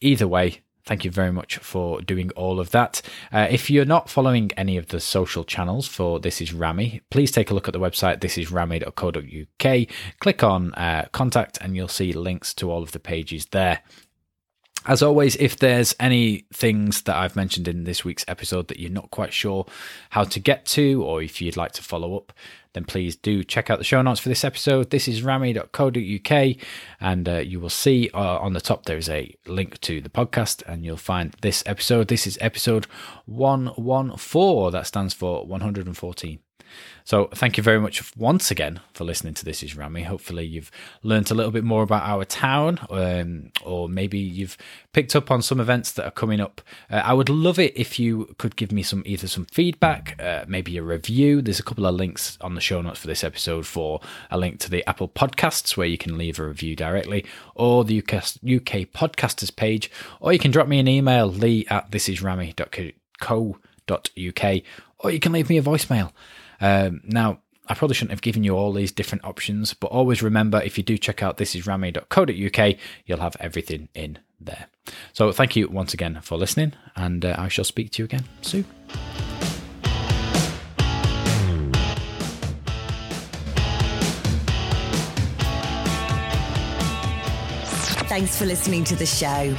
Either 0.00 0.26
way, 0.28 0.60
thank 0.84 1.04
you 1.04 1.10
very 1.10 1.32
much 1.32 1.58
for 1.58 2.00
doing 2.00 2.30
all 2.32 2.60
of 2.60 2.70
that. 2.70 3.02
Uh, 3.32 3.46
if 3.50 3.70
you're 3.70 3.84
not 3.84 4.10
following 4.10 4.50
any 4.56 4.76
of 4.76 4.88
the 4.88 5.00
social 5.00 5.44
channels 5.44 5.86
for 5.86 6.18
This 6.18 6.40
Is 6.40 6.52
Rammy, 6.52 7.02
please 7.10 7.30
take 7.30 7.50
a 7.50 7.54
look 7.54 7.68
at 7.68 7.72
the 7.72 7.80
website, 7.80 8.20
thisisrammy.co.uk. 8.20 9.88
Click 10.20 10.42
on 10.42 10.74
uh, 10.74 11.06
contact 11.12 11.58
and 11.60 11.76
you'll 11.76 11.88
see 11.88 12.12
links 12.12 12.52
to 12.54 12.70
all 12.70 12.82
of 12.82 12.92
the 12.92 13.00
pages 13.00 13.46
there. 13.46 13.80
As 14.84 15.00
always, 15.00 15.36
if 15.36 15.56
there's 15.56 15.94
any 16.00 16.44
things 16.52 17.02
that 17.02 17.14
I've 17.14 17.36
mentioned 17.36 17.68
in 17.68 17.84
this 17.84 18.04
week's 18.04 18.24
episode 18.26 18.66
that 18.66 18.80
you're 18.80 18.90
not 18.90 19.12
quite 19.12 19.32
sure 19.32 19.64
how 20.10 20.24
to 20.24 20.40
get 20.40 20.66
to, 20.66 21.04
or 21.04 21.22
if 21.22 21.40
you'd 21.40 21.56
like 21.56 21.70
to 21.72 21.82
follow 21.82 22.16
up, 22.16 22.32
then 22.72 22.84
please 22.84 23.14
do 23.14 23.44
check 23.44 23.70
out 23.70 23.78
the 23.78 23.84
show 23.84 24.02
notes 24.02 24.18
for 24.18 24.28
this 24.28 24.44
episode. 24.44 24.90
This 24.90 25.06
is 25.06 25.22
rammy.co.uk, 25.22 26.56
and 27.00 27.28
uh, 27.28 27.38
you 27.38 27.60
will 27.60 27.68
see 27.68 28.10
uh, 28.12 28.38
on 28.38 28.54
the 28.54 28.60
top 28.60 28.86
there 28.86 28.96
is 28.96 29.08
a 29.08 29.32
link 29.46 29.80
to 29.82 30.00
the 30.00 30.08
podcast, 30.08 30.62
and 30.66 30.84
you'll 30.84 30.96
find 30.96 31.36
this 31.42 31.62
episode. 31.64 32.08
This 32.08 32.26
is 32.26 32.36
episode 32.40 32.86
114, 33.26 34.72
that 34.72 34.86
stands 34.88 35.14
for 35.14 35.46
114. 35.46 36.40
So 37.04 37.26
thank 37.34 37.56
you 37.56 37.62
very 37.62 37.80
much 37.80 38.16
once 38.16 38.50
again 38.50 38.80
for 38.92 39.04
listening 39.04 39.34
to 39.34 39.44
This 39.44 39.62
Is 39.62 39.76
Rammy. 39.76 40.04
Hopefully 40.04 40.44
you've 40.44 40.70
learned 41.02 41.30
a 41.30 41.34
little 41.34 41.50
bit 41.50 41.64
more 41.64 41.82
about 41.82 42.04
our 42.04 42.24
town, 42.24 42.78
um, 42.90 43.50
or 43.64 43.88
maybe 43.88 44.18
you've 44.18 44.56
picked 44.92 45.16
up 45.16 45.30
on 45.30 45.42
some 45.42 45.58
events 45.58 45.92
that 45.92 46.06
are 46.06 46.12
coming 46.12 46.40
up. 46.40 46.60
Uh, 46.90 47.02
I 47.04 47.12
would 47.12 47.28
love 47.28 47.58
it 47.58 47.76
if 47.76 47.98
you 47.98 48.34
could 48.38 48.56
give 48.56 48.70
me 48.70 48.82
some 48.82 49.02
either 49.04 49.26
some 49.26 49.46
feedback, 49.46 50.20
uh, 50.20 50.44
maybe 50.46 50.76
a 50.76 50.82
review. 50.82 51.42
There's 51.42 51.60
a 51.60 51.64
couple 51.64 51.86
of 51.86 51.94
links 51.94 52.38
on 52.40 52.54
the 52.54 52.60
show 52.60 52.80
notes 52.80 53.00
for 53.00 53.08
this 53.08 53.24
episode 53.24 53.66
for 53.66 54.00
a 54.30 54.38
link 54.38 54.60
to 54.60 54.70
the 54.70 54.88
Apple 54.88 55.08
Podcasts 55.08 55.76
where 55.76 55.88
you 55.88 55.98
can 55.98 56.16
leave 56.16 56.38
a 56.38 56.46
review 56.46 56.76
directly, 56.76 57.24
or 57.54 57.84
the 57.84 57.98
UK, 57.98 58.14
UK 58.14 58.86
podcasters 58.92 59.54
page, 59.54 59.90
or 60.20 60.32
you 60.32 60.38
can 60.38 60.52
drop 60.52 60.68
me 60.68 60.78
an 60.78 60.88
email, 60.88 61.26
lee 61.26 61.66
at 61.68 61.90
thisisrammy.co.uk, 61.90 64.62
or 64.98 65.10
you 65.10 65.18
can 65.18 65.32
leave 65.32 65.48
me 65.48 65.58
a 65.58 65.62
voicemail. 65.62 66.12
Um, 66.62 67.02
now, 67.04 67.40
I 67.66 67.74
probably 67.74 67.94
shouldn't 67.94 68.12
have 68.12 68.22
given 68.22 68.44
you 68.44 68.56
all 68.56 68.72
these 68.72 68.92
different 68.92 69.24
options, 69.24 69.74
but 69.74 69.88
always 69.88 70.22
remember 70.22 70.60
if 70.62 70.78
you 70.78 70.84
do 70.84 70.96
check 70.96 71.22
out 71.22 71.36
thisisrammy.co.uk, 71.36 72.76
you'll 73.06 73.20
have 73.20 73.36
everything 73.40 73.88
in 73.94 74.18
there. 74.40 74.66
So 75.12 75.32
thank 75.32 75.56
you 75.56 75.68
once 75.68 75.92
again 75.92 76.20
for 76.22 76.38
listening, 76.38 76.72
and 76.96 77.24
uh, 77.24 77.34
I 77.38 77.48
shall 77.48 77.64
speak 77.64 77.90
to 77.92 78.02
you 78.02 78.04
again 78.04 78.24
soon. 78.40 78.64
Thanks 88.08 88.36
for 88.36 88.44
listening 88.44 88.84
to 88.84 88.94
the 88.94 89.06
show. 89.06 89.54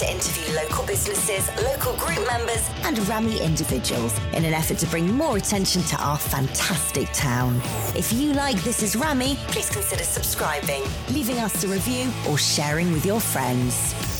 To 0.00 0.12
interview 0.12 0.54
local 0.54 0.84
businesses, 0.84 1.48
local 1.64 1.94
group 1.96 2.18
members, 2.26 2.68
and 2.84 2.98
Rammy 3.08 3.40
individuals 3.40 4.12
in 4.34 4.44
an 4.44 4.52
effort 4.52 4.76
to 4.80 4.86
bring 4.88 5.10
more 5.10 5.38
attention 5.38 5.80
to 5.84 5.96
our 5.96 6.18
fantastic 6.18 7.08
town. 7.14 7.62
If 7.94 8.12
you 8.12 8.34
like 8.34 8.62
This 8.62 8.82
Is 8.82 8.94
Rammy, 8.94 9.36
please 9.48 9.70
consider 9.70 10.04
subscribing, 10.04 10.82
leaving 11.08 11.38
us 11.38 11.64
a 11.64 11.68
review, 11.68 12.12
or 12.28 12.36
sharing 12.36 12.92
with 12.92 13.06
your 13.06 13.20
friends. 13.20 14.15